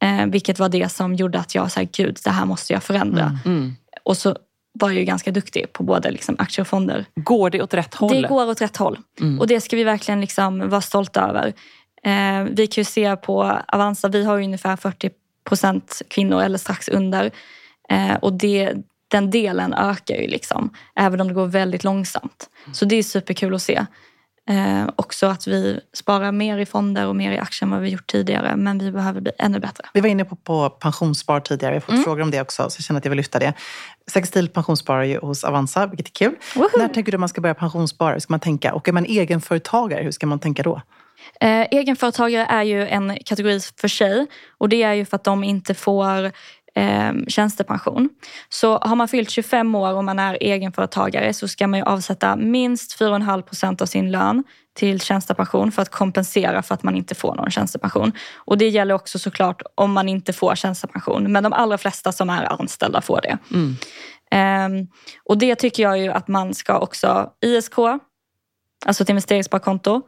[0.02, 3.38] Eh, vilket var det som gjorde att jag sa, gud det här måste jag förändra.
[3.44, 3.76] Mm.
[4.04, 4.36] Och så
[4.80, 7.04] var ju ganska duktig på både liksom aktier och fonder.
[7.14, 8.22] Går det åt rätt håll?
[8.22, 8.98] Det går åt rätt håll.
[9.20, 9.40] Mm.
[9.40, 11.52] Och det ska vi verkligen liksom vara stolta över.
[12.02, 15.10] Eh, vi kan ju se på Avanza, vi har ju ungefär 40
[15.44, 17.30] procent kvinnor eller strax under.
[17.88, 18.74] Eh, och det,
[19.08, 22.50] den delen ökar ju liksom, även om det går väldigt långsamt.
[22.72, 23.86] Så det är superkul att se.
[24.48, 27.88] Eh, också att vi sparar mer i fonder och mer i aktier än vad vi
[27.88, 28.56] gjort tidigare.
[28.56, 29.84] Men vi behöver bli ännu bättre.
[29.92, 31.72] Vi var inne på, på pensionsspar tidigare.
[31.72, 32.04] Vi har fått Mm.
[32.04, 33.52] frågor om det också, så jag känner att jag vill lyfta det.
[34.10, 36.34] Sextil pensionssparar ju hos Avanza, vilket är kul.
[36.54, 36.78] Woho!
[36.78, 38.12] När tänker du att man ska börja pensionsspara?
[38.12, 38.74] Hur ska man tänka?
[38.74, 40.80] Och är man egenföretagare, hur ska man tänka då?
[41.40, 44.26] Eh, egenföretagare är ju en kategori för sig
[44.58, 46.32] och det är ju för att de inte får
[46.76, 48.08] eh, tjänstepension.
[48.48, 52.36] Så har man fyllt 25 år och man är egenföretagare så ska man ju avsätta
[52.36, 57.14] minst 4,5 procent av sin lön till tjänstepension för att kompensera för att man inte
[57.14, 58.12] får någon tjänstepension.
[58.34, 61.32] Och det gäller också såklart om man inte får tjänstepension.
[61.32, 63.38] Men de allra flesta som är anställda får det.
[63.50, 63.76] Mm.
[64.30, 64.86] Ehm,
[65.24, 67.78] och det tycker jag ju att man ska också, ISK,
[68.86, 70.02] alltså ett investeringssparkonto,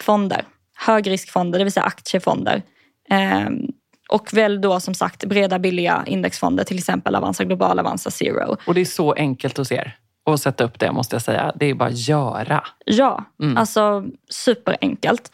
[0.00, 0.44] fonder,
[0.76, 2.62] högriskfonder, det vill säga aktiefonder.
[3.10, 3.68] Ehm,
[4.08, 8.56] och väl då som sagt breda billiga indexfonder, till exempel Avanza Global, Avanza Zero.
[8.66, 9.96] Och det är så enkelt hos er
[10.30, 11.52] att sätta upp det måste jag säga.
[11.56, 12.64] Det är bara att göra.
[12.84, 13.56] Ja, Mm.
[13.56, 15.30] alltså superenkelt.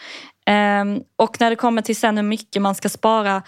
[0.47, 3.43] Ehm, och när det kommer till sen hur mycket man ska spara,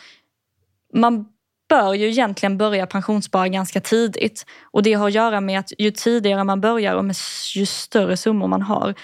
[0.95, 1.27] man
[1.69, 4.47] bör ju egentligen börja pensionsspara ganska tidigt.
[4.71, 7.17] Och det har att göra med att ju tidigare man börjar och med
[7.55, 8.95] ju större summor man har,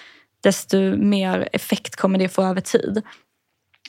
[0.42, 3.02] desto mer effekt kommer det få över tid.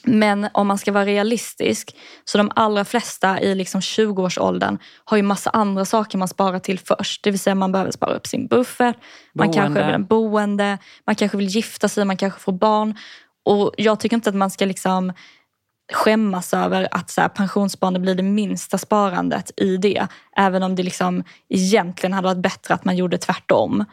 [0.04, 5.22] Men om man ska vara realistisk, så de allra flesta i liksom 20-årsåldern har ju
[5.22, 7.24] massa andra saker man sparar till först.
[7.24, 8.96] Det vill säga man behöver spara upp sin buffert,
[9.34, 12.98] man kanske vill ha boende, man kanske vill gifta sig, man kanske får barn.
[13.44, 15.12] Och jag tycker inte att man ska liksom
[15.92, 20.06] skämmas över att så här, pensionssparande blir det minsta sparandet i det.
[20.36, 23.84] Även om det liksom egentligen hade varit bättre att man gjorde tvärtom.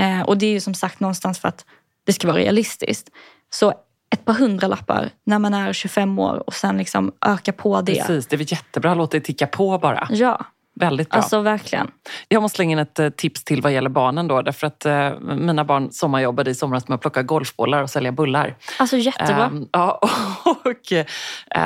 [0.00, 1.64] Eh, och det är ju som sagt någonstans för att
[2.06, 3.08] det ska vara realistiskt.
[3.50, 3.74] Så
[4.14, 7.94] ett par hundralappar när man är 25 år och sen liksom öka på det.
[7.94, 8.94] Precis, det är väl jättebra.
[8.94, 10.08] Låt det ticka på bara.
[10.10, 10.44] Ja,
[10.80, 11.16] Väldigt bra.
[11.16, 11.90] alltså verkligen.
[12.28, 14.42] Jag måste slänga in ett eh, tips till vad gäller barnen då.
[14.42, 18.56] Därför att eh, mina barn sommarjobbade i somras med att plocka golfbollar och sälja bullar.
[18.78, 19.44] Alltså jättebra.
[19.44, 20.00] Ehm, ja,
[20.64, 21.06] och eh,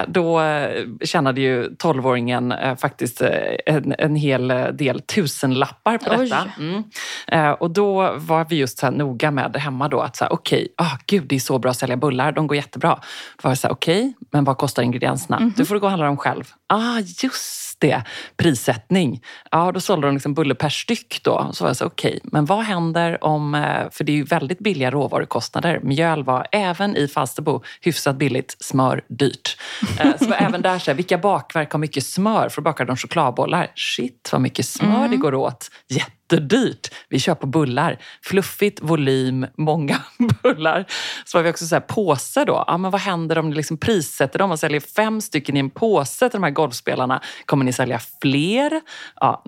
[0.08, 3.30] då eh, tjänade ju 12-åringen eh, faktiskt eh,
[3.66, 6.50] en, en hel del tusenlappar på detta.
[6.58, 6.84] Mm.
[7.26, 10.32] Eh, och då var vi just så här noga med hemma då att så här,
[10.32, 12.94] okej, ah, gud det är så bra att sälja bullar, de går jättebra.
[13.36, 15.40] Då var det så här, okej, men vad kostar ingredienserna?
[15.40, 15.54] Mhm.
[15.56, 16.44] Du får gå och handla dem själv.
[16.68, 18.02] Ah, just det,
[18.36, 19.22] prissättning.
[19.50, 21.50] Ja, då sålde de liksom bulle per styck då.
[21.52, 24.58] Så var jag så okej, men vad händer om, eh, för det är ju väldigt
[24.58, 25.80] billiga råvarukostnader.
[25.82, 29.56] Mjöl var även i Falsterbo hyfsat billigt, smör dyrt.
[30.00, 32.48] Eh, Så var även där så här, vilka bakverk har mycket smör?
[32.48, 33.72] För då bakar de chokladbollar.
[33.74, 35.70] Shit vad mycket smör det går åt.
[36.30, 36.88] Jättedyrt.
[37.08, 37.98] Vi kör på bullar.
[38.22, 39.96] Fluffigt, volym, många
[40.42, 40.84] bullar.
[41.24, 42.64] Så har vi också så här påse då.
[42.66, 45.70] Ja, men vad händer om ni liksom prissätter dem och säljer fem stycken i en
[45.70, 47.20] påse till de här golfspelarna?
[47.46, 48.80] Kommer ni sälja fler?
[49.20, 49.44] Ja,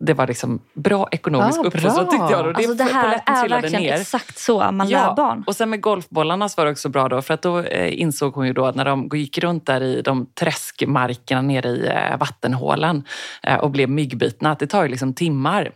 [0.00, 2.04] det var liksom bra ekonomisk Ja, uppfostran bra.
[2.10, 2.46] tyckte jag.
[2.46, 3.92] Och Alltså det här är verkligen ner.
[3.94, 5.44] exakt så man lär barn.
[5.46, 8.34] Och sen med golfbollarna så var det också bra då för att då eh, insåg
[8.34, 12.18] hon ju då att när de gick runt där i de träskmarkerna nere i eh,
[12.18, 13.04] vattenhålan
[13.42, 15.70] eh, och blev myggbitna, att det tar ju liksom timmar.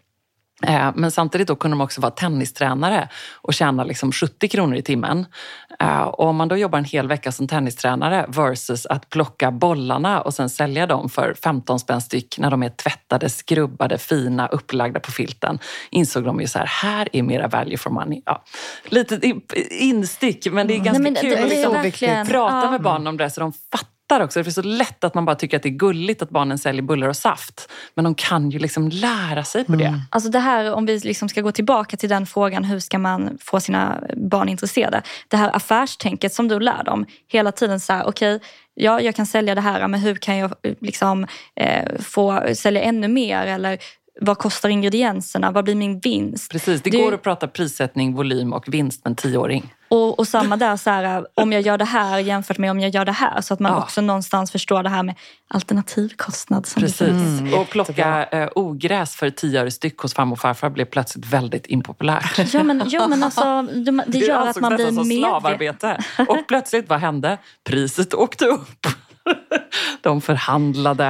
[0.66, 4.82] Eh, Men samtidigt då kunde de också vara tennistränare och tjäna liksom 70 kronor i
[4.82, 5.26] timmen.
[5.80, 10.20] Eh, Och om man då jobbar en hel vecka som tennistränare versus att plocka bollarna
[10.20, 15.00] och sen sälja dem för 15 spänn styck när de är tvättade, skrubbade, fina, upplagda
[15.00, 15.58] på filten
[15.90, 18.22] insåg de ju så här, här är mera value for money.
[18.26, 18.42] Ja,
[18.84, 22.26] lite in- instick, men det är ganska Nej, men kul det- att det liksom verkligen-
[22.26, 23.89] prata med barnen om det så de fattar
[24.20, 24.42] också.
[24.42, 26.82] Det är så lätt att man bara tycker att det är gulligt att barnen säljer
[26.82, 27.70] bullar och saft.
[27.94, 30.00] Men de kan ju liksom lära sig på det.
[30.10, 33.38] Alltså det här, om vi liksom ska gå tillbaka till den frågan, hur ska man
[33.40, 35.02] få sina barn intresserade?
[35.28, 38.40] Det här affärstänket som du lär dem, hela tiden så här, okej,
[38.74, 42.82] ja, jag kan sälja det här, men hur kan jag eh, liksom, eh, få sälja
[42.82, 43.46] ännu mer?
[43.46, 43.78] Eller
[44.20, 45.50] vad kostar ingredienserna?
[45.50, 46.50] Vad blir min vinst?
[46.52, 49.74] Precis, det Det- går att prata prissättning, volym och vinst med en tioåring.
[49.90, 52.94] Och, och samma där, så här, om jag gör det här jämfört med om jag
[52.94, 53.40] gör det här.
[53.40, 53.78] Så att man Ja.
[53.82, 55.14] också någonstans förstår det här med
[55.48, 56.68] alternativkostnad.
[56.76, 56.98] Precis.
[56.98, 57.54] finns.
[57.54, 61.66] och plocka eh, ogräs för 10 öre styck hos farmor och farfar blev plötsligt väldigt
[61.66, 62.38] impopulärt.
[62.54, 65.18] Ja men, ja, men alltså, det, det gör att ansågs man blir medveten.
[65.20, 65.98] slavarbete.
[66.28, 67.38] Och plötsligt, vad hände?
[67.64, 68.86] Priset åkte upp.
[70.00, 71.04] De förhandlade.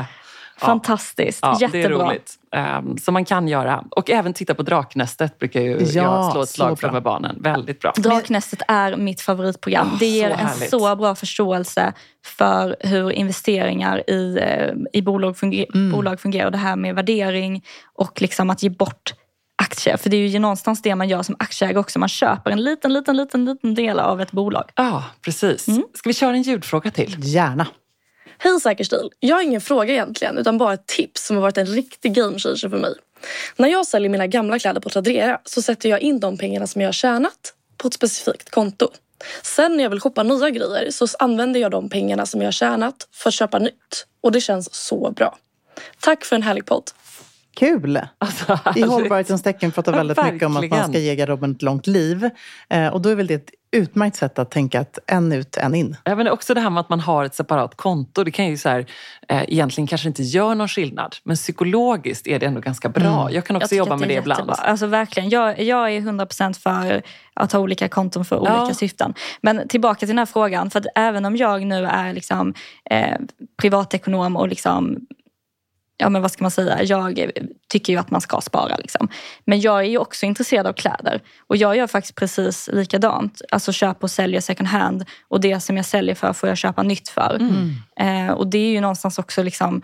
[0.61, 0.67] Ja.
[0.67, 2.09] Fantastiskt, Ja, det är jättebra.
[2.09, 2.37] roligt.
[2.57, 3.85] Um, som man kan göra.
[3.91, 7.37] Och även titta på Draknästet brukar ju Ja, jag slå ett slag för med barnen.
[7.43, 7.93] Väldigt bra.
[7.97, 9.89] Draknästet är mitt favoritprogram.
[9.93, 11.93] Åh, det ger så en så bra förståelse
[12.27, 15.93] för hur investeringar i, eh, i bolag, funger- Mm.
[15.93, 16.51] bolag fungerar.
[16.51, 19.13] Det här med värdering och liksom att ge bort
[19.63, 19.97] aktier.
[19.97, 21.99] För det är ju någonstans det man gör som aktieägare också.
[21.99, 24.65] Man köper en liten, liten, liten, liten del av ett bolag.
[24.75, 25.69] Ja, precis.
[25.69, 25.83] Mm.
[25.95, 27.17] Ska vi köra en ljudfråga till?
[27.19, 27.67] Gärna.
[28.43, 29.11] Hej Säker stil!
[29.21, 32.39] Jag har ingen fråga egentligen utan bara ett tips som har varit en riktig game
[32.39, 32.95] changer för mig.
[33.57, 36.81] När jag säljer mina gamla kläder på Tradera så sätter jag in de pengarna som
[36.81, 38.89] jag har tjänat på ett specifikt konto.
[39.43, 42.53] Sen när jag vill shoppa nya grejer så använder jag de pengarna som jag har
[42.53, 44.07] tjänat för att köpa nytt.
[44.21, 45.39] Och det känns så bra.
[46.01, 46.91] Tack för en härlig podd.
[47.57, 48.01] Kul!
[48.19, 48.87] Alltså, I härligt.
[48.87, 52.31] hållbarhetens tecken pratar Ja, väldigt mycket om att man ska ge garderoben ett långt liv.
[52.71, 55.75] Eh, och då är väl det ett utmärkt sätt att tänka att en ut, en
[55.75, 55.97] in.
[56.05, 58.25] Ja, men också det här med att man har ett separat konto.
[58.25, 58.87] Det kan ju så här,
[59.29, 61.17] eh, egentligen kanske inte gör någon skillnad.
[61.25, 63.21] Men psykologiskt är det ändå ganska bra.
[63.23, 63.35] Mm.
[63.35, 64.49] Jag kan också Jag jobba att med det är ibland.
[64.51, 64.71] jättebra.
[64.71, 65.29] Alltså verkligen.
[65.31, 67.03] Jag, jag är 100% för
[67.35, 68.75] att ha olika konton för olika Ja.
[68.75, 69.15] syften.
[69.41, 70.71] Men tillbaka till den här frågan.
[70.71, 72.55] För att även om jag nu är liksom,
[72.91, 73.17] eh,
[73.63, 74.97] privatekonom och liksom
[76.01, 77.31] Ja men vad ska man säga, jag
[77.69, 78.77] tycker ju att man ska spara.
[78.77, 79.09] Liksom.
[79.45, 81.21] Men jag är ju också intresserad av kläder.
[81.47, 83.43] Och jag gör faktiskt precis likadant.
[83.51, 85.05] Alltså köper och säljer second hand.
[85.29, 87.39] Och det som jag säljer för får jag köpa nytt för.
[88.01, 89.83] Eh, och det är ju någonstans också liksom,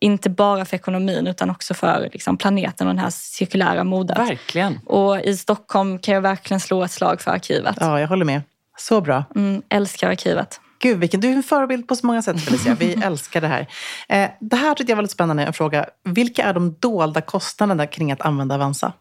[0.00, 4.18] inte bara för ekonomin utan också för liksom, planeten och den här cirkulära modet.
[4.18, 4.80] Verkligen.
[4.86, 7.76] Och i Stockholm kan jag verkligen slå ett slag för arkivet.
[7.80, 8.42] Ja, jag håller med.
[8.78, 9.24] Så bra.
[9.34, 10.60] Mm, älskar arkivet.
[10.82, 12.74] Gud, vilken, du är en förebild på så många sätt Felicia.
[12.74, 13.66] Vi älskar det här.
[14.08, 15.86] Eh, det här tyckte jag var lite spännande, en fråga.
[16.04, 18.92] Vilka är de dolda kostnaderna kring att använda Avanza?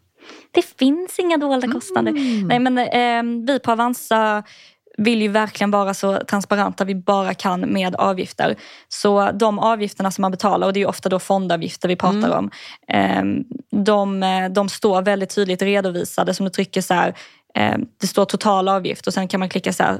[0.51, 2.11] Det finns inga dolda kostnader.
[2.45, 4.43] Nej, men, eh, vi på Avanza
[4.97, 8.55] vill ju verkligen vara så transparenta vi bara kan med avgifter.
[8.88, 12.51] Så de avgifterna som man betalar, och det är ofta då fondavgifter vi pratar om,
[12.88, 13.23] eh,
[13.84, 16.34] de, de står väldigt tydligt redovisade.
[16.34, 17.15] Som du trycker så här,
[17.55, 19.99] eh, det står total avgift och sen kan man klicka så här,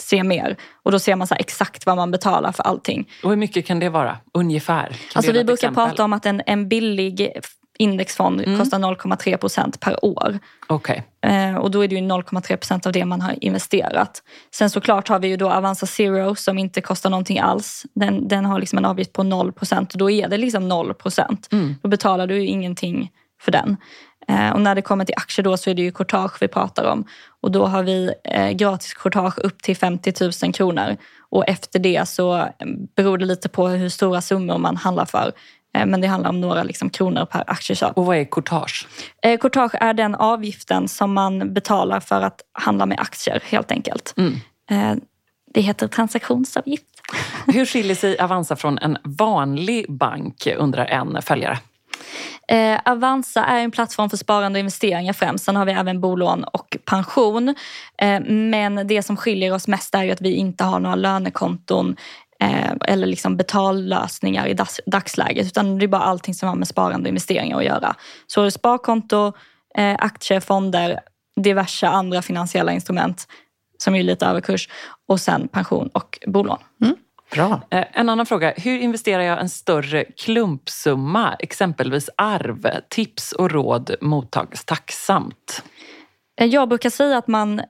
[0.00, 0.56] se mer.
[0.82, 3.08] Och då ser man så exakt vad man betalar för allting.
[3.22, 4.18] Och hur mycket kan det vara?
[4.34, 4.86] Ungefär?
[4.88, 5.84] Kan Alltså vi brukar exempel?
[5.88, 7.32] prata om att en, en billig
[7.78, 10.38] indexfond kostar 0,3 procent per år.
[10.66, 11.04] Okej.
[11.26, 14.22] Eh, och då är det ju 0,3 procent av det man har investerat.
[14.54, 17.86] Sen såklart har vi ju då Avanza Zero som inte kostar någonting alls.
[17.94, 20.94] Den, den har liksom en avgift på 0 procent och då är det liksom 0
[20.94, 21.48] procent.
[21.82, 23.76] Då betalar du ju ingenting för den.
[24.28, 26.84] Eh, och när det kommer till aktier då så är det ju courtage vi pratar
[26.84, 27.04] om.
[27.40, 30.12] Och då har vi eh, gratis courtage upp till 50
[30.44, 30.96] 000 kronor.
[31.30, 32.46] Och efter det så eh,
[32.96, 35.32] beror det lite på hur stora summor man handlar för.
[35.86, 37.96] Men det handlar om några liksom, kronor per aktieköp.
[37.98, 38.88] Och vad är courtage?
[39.40, 44.14] Courtage är den avgiften som man betalar för att handla med aktier helt enkelt.
[44.70, 44.94] Eh,
[45.54, 46.84] Det heter transaktionsavgift.
[47.46, 51.58] Hur skiljer sig Avanza från en vanlig bank, undrar en följare.
[52.48, 55.44] Eh, Avanza är en plattform för sparande och investeringar främst.
[55.44, 57.48] Sen har vi även bolån och pension.
[57.98, 61.96] Eh, men det som skiljer oss mest är ju att vi inte har några lönekonton
[62.40, 65.46] eh, eller liksom betallösningar i dags, dagsläget.
[65.46, 67.94] Utan det är bara allting som har med sparande och investeringar att göra.
[68.26, 69.32] Så sparkonto,
[69.78, 71.00] eh, aktier, fonder,
[71.36, 73.26] diverse andra finansiella instrument
[73.78, 74.68] som är lite överkurs
[75.08, 76.58] och sen pension och bolån.
[76.82, 76.96] Mm.
[77.32, 77.60] Bra.
[77.70, 78.54] Eh, En annan fråga.
[78.56, 81.36] Hur investerar jag en större klumpsumma?
[81.38, 82.70] Exempelvis arv.
[82.88, 85.62] Tips och råd mottages tacksamt.
[86.40, 87.62] Eh, Jag brukar säga att man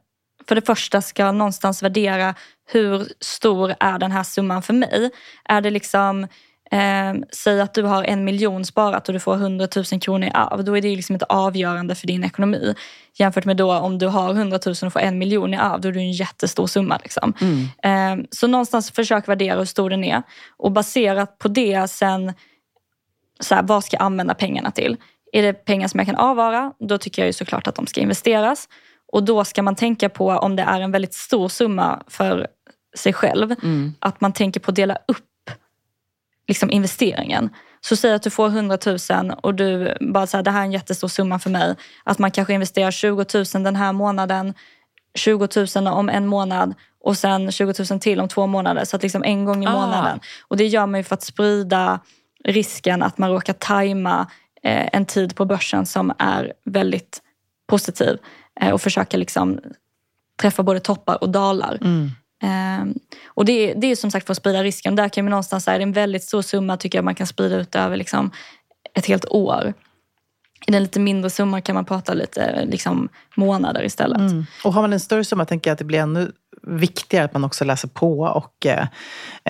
[0.48, 2.34] för det första ska någonstans värdera
[2.72, 5.10] hur stor är den här summan för mig?
[5.44, 6.28] Är det liksom,
[6.72, 10.30] eh, säg att du har en miljon sparat och du får 100 000 kronor i
[10.34, 10.64] arv.
[10.64, 12.74] Då är det liksom inte avgörande för din ekonomi.
[13.14, 15.88] Jämfört med då om du har 100 000 och får en miljon i arv, då
[15.88, 16.98] är det en jättestor summa.
[17.02, 17.34] Liksom.
[17.82, 20.22] Eh, så någonstans försök värdera hur stor den är.
[20.56, 22.32] Och baserat på det sen,
[23.40, 24.96] så här, vad ska jag använda pengarna till?
[25.32, 28.00] Är det pengar som jag kan avvara, då tycker jag ju såklart att de ska
[28.00, 28.68] investeras.
[29.12, 32.46] Och då ska man tänka på om det är en väldigt stor summa för
[32.96, 33.54] sig själv,
[33.98, 35.31] att man tänker på att dela upp
[36.48, 37.50] liksom investeringen.
[37.80, 38.78] Så säg att du får 100
[39.10, 41.74] 000 och du bara säger det här är en jättestor summa för mig.
[42.04, 44.54] Att man kanske investerar 20 000 den här månaden,
[45.14, 46.74] 20 000 om en månad
[47.04, 48.84] och sen 20 000 till om två månader.
[48.84, 49.72] Så att liksom en gång i Ah.
[49.72, 50.20] månaden.
[50.48, 52.00] Och det gör man ju för att sprida
[52.44, 54.26] risken att man råkar tajma
[54.62, 57.22] eh, en tid på börsen som är väldigt
[57.68, 58.18] positiv.
[58.60, 59.60] Eh, och försöka liksom
[60.40, 61.78] träffa både toppar och dalar.
[62.42, 62.94] Ehm,
[63.26, 64.96] och det, är- det är som sagt för att sprida risken.
[64.96, 67.26] Där kan man någonstans säga det är en väldigt stor summa tycker jag man kan
[67.26, 68.30] sprida ut över liksom
[68.94, 69.74] ett helt år.
[70.66, 74.18] I den lite mindre summan kan man prata lite liksom månader istället.
[74.18, 74.46] Mm.
[74.64, 76.32] Och har man en större summa tänker jag att det blir ännu
[76.66, 78.86] viktigare att man också läser på och, eh,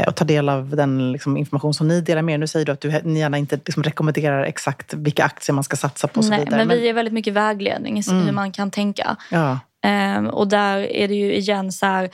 [0.06, 2.38] och tar del av den liksom, information som ni delar med er.
[2.38, 5.76] Nu säger du att du, ni gärna inte liksom, rekommenderar exakt vilka aktier man ska
[5.76, 6.64] satsa på och Nej, vidare.
[6.64, 8.24] men vi ger väldigt mycket vägledning i Mm.
[8.26, 9.16] hur man kan tänka.
[9.30, 9.58] ja.
[9.84, 12.10] Ehm, och där är det ju igen så här,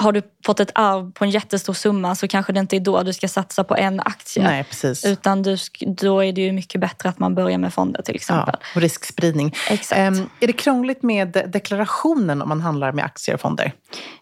[0.00, 3.02] har du fått ett arv på en jättestor summa så kanske det inte är då
[3.02, 4.42] du ska satsa på en aktie.
[4.42, 5.04] Nej, precis.
[5.04, 8.54] Utan du, då är det ju mycket bättre att man börjar med fonder till exempel.
[8.60, 9.54] Ja, och riskspridning.
[9.70, 9.98] Exakt.
[9.98, 13.72] Ehm, är det krångligt med deklarationen om man handlar med aktier och fonder?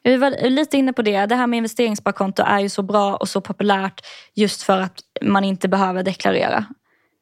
[0.02, 1.26] Vi var lite inne på det.
[1.26, 4.00] Det här med investeringssparkonto är ju så bra och så populärt
[4.34, 6.64] just för att man inte behöver deklarera.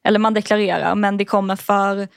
[0.04, 2.08] Eller man deklarerar men det kommer för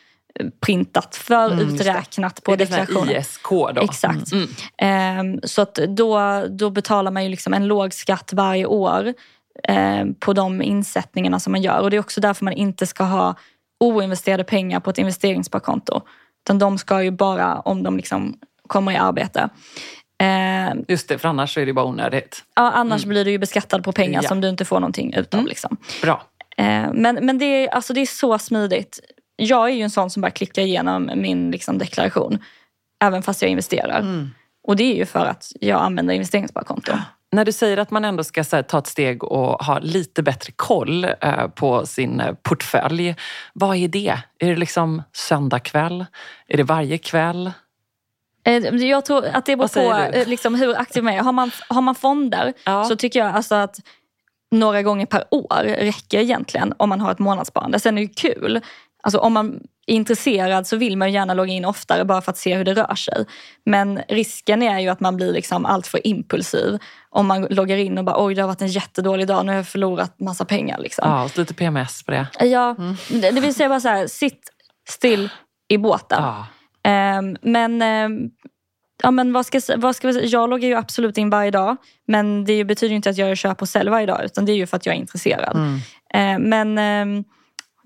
[0.65, 3.15] printat, för Mm, uträknat på det deklarationen.
[3.15, 3.81] ISK då?
[3.81, 4.31] Exakt.
[4.31, 4.47] Mm.
[4.77, 9.13] Ehm, så att då, då betalar man ju liksom en låg skatt varje år
[9.63, 11.79] ehm, på de insättningarna som man gör.
[11.79, 13.35] Och det är också därför man inte ska ha
[13.79, 16.01] oinvesterade pengar på ett investeringssparkonto.
[16.45, 19.49] Utan de ska ju bara, om de liksom kommer i arbete.
[20.21, 22.43] Ehm, Just det, för annars är det bara onödigt.
[22.55, 24.29] ja, annars blir du ju beskattad på pengar Ja.
[24.29, 25.45] som du inte får någonting utav.
[25.45, 25.77] Liksom.
[26.01, 26.21] Bra.
[26.93, 28.99] Men men det, är, alltså det är så smidigt.
[29.39, 32.39] Jag är ju en sån som bara klickar igenom min liksom, deklaration.
[33.03, 34.05] Även fast jag investerar.
[34.63, 36.91] Och det är ju för att jag använder investeringssparkonto.
[37.31, 40.53] När du säger att man ändå ska här, ta ett steg och ha lite bättre
[40.55, 43.15] koll eh, på sin eh, portfölj.
[43.53, 44.17] Vad är det?
[44.39, 46.05] Är det liksom söndag kväll?
[46.47, 47.51] Är det varje kväll?
[48.43, 51.19] Eh, Jag tror att det beror på eh, liksom, hur aktiv man är.
[51.21, 52.83] Har man, har man fonder Ja.
[52.83, 53.79] så tycker jag alltså att
[54.51, 57.79] några gånger per år räcker egentligen om man har ett månadssparande.
[57.79, 58.61] Sen är det ju kul.
[59.03, 62.31] Alltså, om man är intresserad så vill man ju gärna logga in oftare bara för
[62.31, 63.25] att se hur det rör sig.
[63.65, 66.79] Men risken är ju att man blir liksom allt för impulsiv
[67.09, 69.57] om man loggar in och bara oj det har varit en jättedålig dag, nu har
[69.57, 70.79] jag förlorat massa pengar.
[70.79, 71.09] Liksom.
[71.09, 72.27] Ja, lite PMS på det.
[72.39, 72.75] Ja,
[73.09, 74.49] det det vill säga bara så här, sitt
[74.89, 75.29] still
[75.67, 76.23] i båten.
[76.23, 76.47] Ja.
[76.83, 78.29] Ehm, men ehm,
[79.03, 80.25] ja, men vad ska, vad ska vi, säga?
[80.25, 81.77] jag loggar ju absolut in varje dag.
[82.07, 84.25] Men det betyder ju inte att jag köper och säljer varje dag.
[84.25, 85.81] Utan det är ju för att jag är intresserad.
[86.13, 86.77] Ehm, men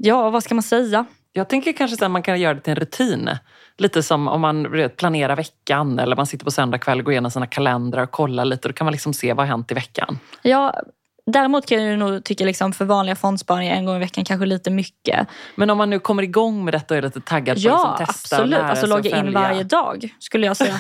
[0.04, 1.06] ja, vad ska man säga?
[1.32, 3.30] Jag tänker kanske att man kan göra det till en rutin.
[3.78, 7.32] Lite som om man planerar veckan eller man sitter på söndag kväll och går igenom
[7.32, 8.68] sina kalendrar och kollar lite.
[8.68, 10.20] Då kan man liksom se vad har hänt i veckan.
[10.42, 10.82] Ja,
[11.26, 14.70] däremot kan jag nog tycka liksom för vanliga fondsparningar en gång i veckan kanske lite
[14.70, 15.28] mycket.
[15.56, 18.00] Men om man nu kommer igång med detta och är lite taggad på Ja, att
[18.00, 18.44] liksom testa absolut.
[18.44, 20.80] och lära Alltså logga in varje dag skulle jag säga.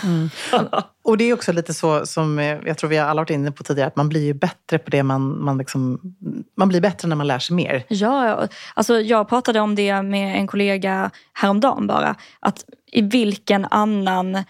[1.05, 3.51] Och det är också lite så som eh, jag tror vi har alla varit inne
[3.51, 5.99] på tidigare, att man blir ju bättre på det man, man liksom,
[6.57, 7.83] man blir bättre när man lär sig mer.
[7.87, 8.47] Ja, ja.
[8.73, 12.15] alltså jag pratade om det med en kollega häromdagen bara.
[12.39, 14.43] Att i vilken annan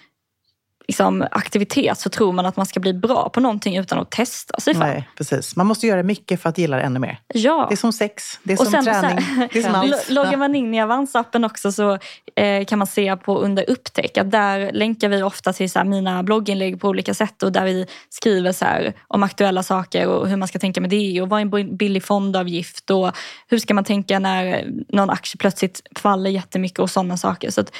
[0.93, 4.59] liksom, aktivitet så tror man att man ska bli bra på någonting utan att testa
[4.59, 4.87] sig fram.
[4.89, 5.55] Nej, precis.
[5.55, 7.17] Man måste göra mycket för att gilla det ännu mer.
[7.33, 7.65] Ja.
[7.69, 9.89] Det är som sex, det är Och som träning, här, det är som allt.
[9.91, 11.97] lo- Loggar man in i Avanza-appen också så
[12.35, 15.85] eh, kan man se på under upptäck att där länkar vi ofta till så här,
[15.85, 20.27] mina blogginlägg på olika sätt och där vi skriver så här, om aktuella saker och
[20.29, 23.11] hur man ska tänka med det och vad är en billig fondavgift och
[23.47, 27.51] hur ska man tänka när någon aktie plötsligt faller jättemycket och sådana saker.
[27.51, 27.71] Så att,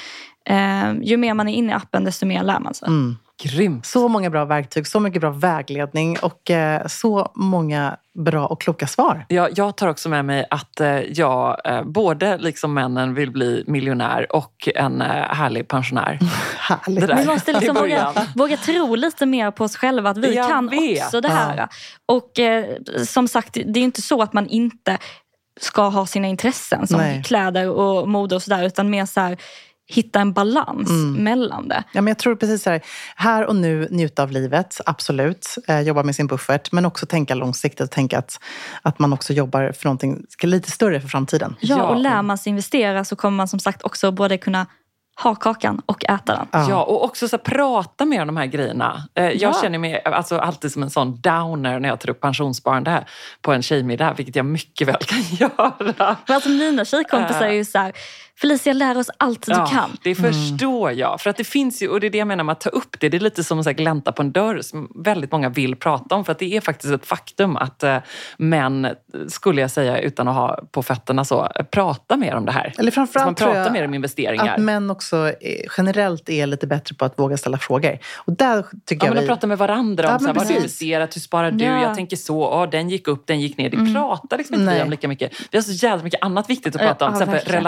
[0.50, 2.88] Eh, ju mer man är inne i appen, desto mer lär man sig.
[2.88, 3.16] Mm.
[3.42, 3.86] Grymt.
[3.86, 8.86] Så många bra verktyg, så mycket bra vägledning och eh, så många bra och kloka
[8.86, 9.26] svar.
[9.28, 13.64] Ja, jag tar också med mig att eh, jag eh, både liksom männen vill bli
[13.66, 16.18] miljonär och en eh, härlig pensionär.
[16.58, 17.10] Härligt.
[17.10, 20.68] Vi måste liksom våga, våga tro lite mer på oss själva, att vi Jag kan
[20.68, 21.04] vet.
[21.04, 21.68] också det här.
[22.06, 22.66] Och eh,
[23.06, 24.98] som sagt, det är ju inte så att man inte
[25.60, 27.22] ska ha sina intressen som Nej.
[27.22, 29.38] kläder och mode och sådär, utan mer så här,
[29.86, 31.24] hitta en balans Mm.
[31.24, 31.84] mellan det.
[31.92, 32.80] Ja, men jag tror precis så här,
[33.16, 35.54] här och nu njuta av livet, absolut.
[35.68, 38.40] Eh, jobba med sin buffert, men också tänka långsiktigt och tänka att,
[38.82, 41.56] att man också jobbar för någonting lite större för framtiden.
[41.60, 41.82] Ja, Ja.
[41.84, 44.66] och lär man sig investera så kommer man som sagt också både kunna
[45.22, 46.46] ha kakan och äta den.
[46.52, 46.66] Ja.
[46.70, 49.08] Ja, och också så här, prata mer om de här grejerna.
[49.14, 49.58] Eh, Jag Ja.
[49.62, 53.08] känner mig alltså, alltid som en sån downer när jag tar upp pensionssparande här
[53.42, 55.72] på en tjejmiddag, vilket jag mycket väl kan göra.
[55.78, 55.94] Men
[56.36, 57.92] alltså mina tjejkompisar är ju så här,
[58.40, 59.96] Felicia lär oss allt du Ja, kan.
[60.02, 61.20] Det förstår jag.
[61.20, 63.00] För att det finns ju, och det är det jag menar med att ta upp
[63.00, 63.08] det.
[63.08, 66.24] Det är lite som att glänta på en dörr som väldigt många vill prata om.
[66.24, 67.96] För att det är faktiskt ett faktum att eh,
[68.36, 68.88] män,
[69.28, 72.74] skulle jag säga utan att ha på fötterna så, eh, prata mer om det här.
[72.78, 74.54] Eller man framförallt tror pratar mer om investeringar.
[74.54, 75.34] att män också eh,
[75.78, 77.98] generellt är lite bättre på att våga ställa frågor.
[78.16, 79.28] Och där tycker Ja, men jag vi...
[79.28, 80.82] prata med varandra om Ja, så här, men vad har du precis.
[80.82, 81.70] investerat, hur sparar du, Ja.
[81.70, 81.82] Mm.
[81.82, 83.70] jag tänker så, oh, den gick upp, den gick ner.
[83.70, 85.32] Det pratar liksom inte vi om lika mycket.
[85.50, 87.12] Vi har så jävla mycket annat viktigt att prata om.
[87.12, 87.62] ja, Till exempel verkligen.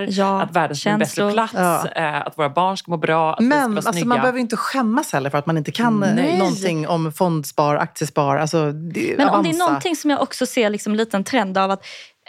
[0.00, 1.88] Relationer, Ja, att världen ska bli en bättre plats, Ja.
[1.96, 4.06] eh, att våra barn ska må bra, att vi ska Men vara alltså, snygga.
[4.06, 6.38] man behöver inte skämmas heller för att man inte kan eh, Nej.
[6.38, 8.36] någonting om fondspar, aktiespar.
[8.36, 9.58] Alltså, det, Men om det är Avanza.
[9.66, 11.84] någonting som jag också ser liksom en liten trend av att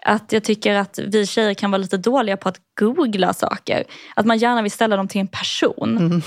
[0.06, 3.84] att jag tycker att vi tjejer kan vara lite dåliga på att googla saker.
[4.16, 5.98] Att man gärna vill ställa dem till en person.
[5.98, 6.22] Mm.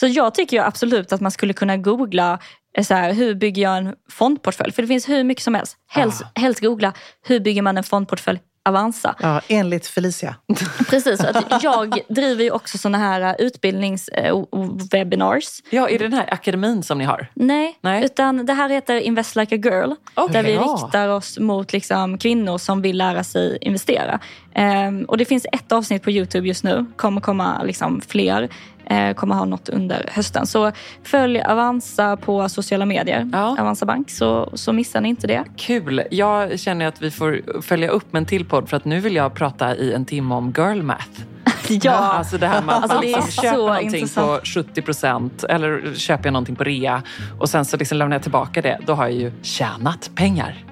[0.00, 2.38] Så jag tycker ju absolut att man skulle kunna googla
[2.78, 4.72] eh, så här, hur bygger jag en fondportfölj?
[4.72, 5.76] För det finns hur mycket som helst.
[5.88, 6.92] Helst, helst googla
[7.26, 9.14] hur bygger man en fondportfölj Avanza.
[9.20, 10.34] Ja, enligt Felicia.
[10.90, 15.62] Precis, att jag driver ju också såna här utbildningswebinars.
[15.70, 17.26] Ja, är det den här akademin som ni har?
[17.34, 18.04] Nej, Nej.
[18.04, 19.92] utan det här heter Invest like a girl.
[20.14, 20.32] Okej.
[20.32, 24.20] Där vi riktar oss mot liksom kvinnor som vill lära sig investera.
[24.54, 26.86] Ehm, och det finns ett avsnitt på Youtube just nu.
[26.96, 28.48] kommer komma liksom fler.
[28.92, 30.46] Eh, kommer ha något under hösten.
[30.46, 30.72] Så
[31.02, 33.30] följ Avanza på sociala medier.
[33.32, 33.56] Ja.
[33.60, 35.44] Avanza Bank, så, så missar ni inte det.
[35.56, 36.02] Kul!
[36.10, 39.14] Jag känner att vi får följa upp med en till podd för att nu vill
[39.14, 41.08] jag prata i en timme om girl math.
[41.68, 44.46] Ja, Alltså det här med att Alltså, man det är köper någonting på intressant.
[44.46, 47.02] 70 procent eller köper jag någonting på rea
[47.38, 48.78] och sen så liksom lämnar jag tillbaka det.
[48.86, 50.64] Då har jag ju tjänat pengar.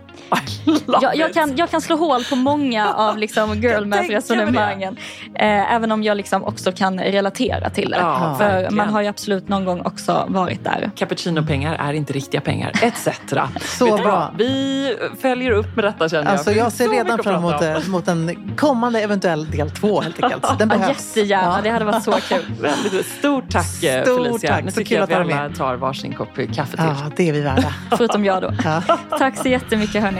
[1.02, 4.96] Jag, jag, kan, jag kan slå hål på många av liksom girl tänker mig math-resonemangen.
[5.34, 7.96] Eh, även om jag liksom också kan relatera till det.
[7.96, 8.74] Ja, För verkligen.
[8.76, 10.90] man har ju absolut någon gång också varit där.
[10.96, 13.08] Cappuccino-pengar är inte riktiga pengar, etc.
[13.78, 14.30] Så Vet bra.
[14.38, 16.32] Vi följer upp med detta känner jag.
[16.32, 20.42] Alltså, jag ser redan fram emot, eh, mot en kommande eventuell del två helt enkelt.
[20.58, 21.16] Den Ja, behövs.
[21.16, 21.60] jättegärna, Ja.
[21.62, 22.44] det hade varit så kul.
[22.60, 24.50] Väldigt, stort tack eh, Stort Felicia.
[24.54, 26.86] tack, Nu så tycker jag att vi alla tar varsin kopp kaffe till.
[26.86, 27.74] Ja, det är vi värda.
[27.96, 28.52] Förutom jag då.
[28.64, 28.82] Ja.
[29.18, 30.19] Tack så jättemycket hörni.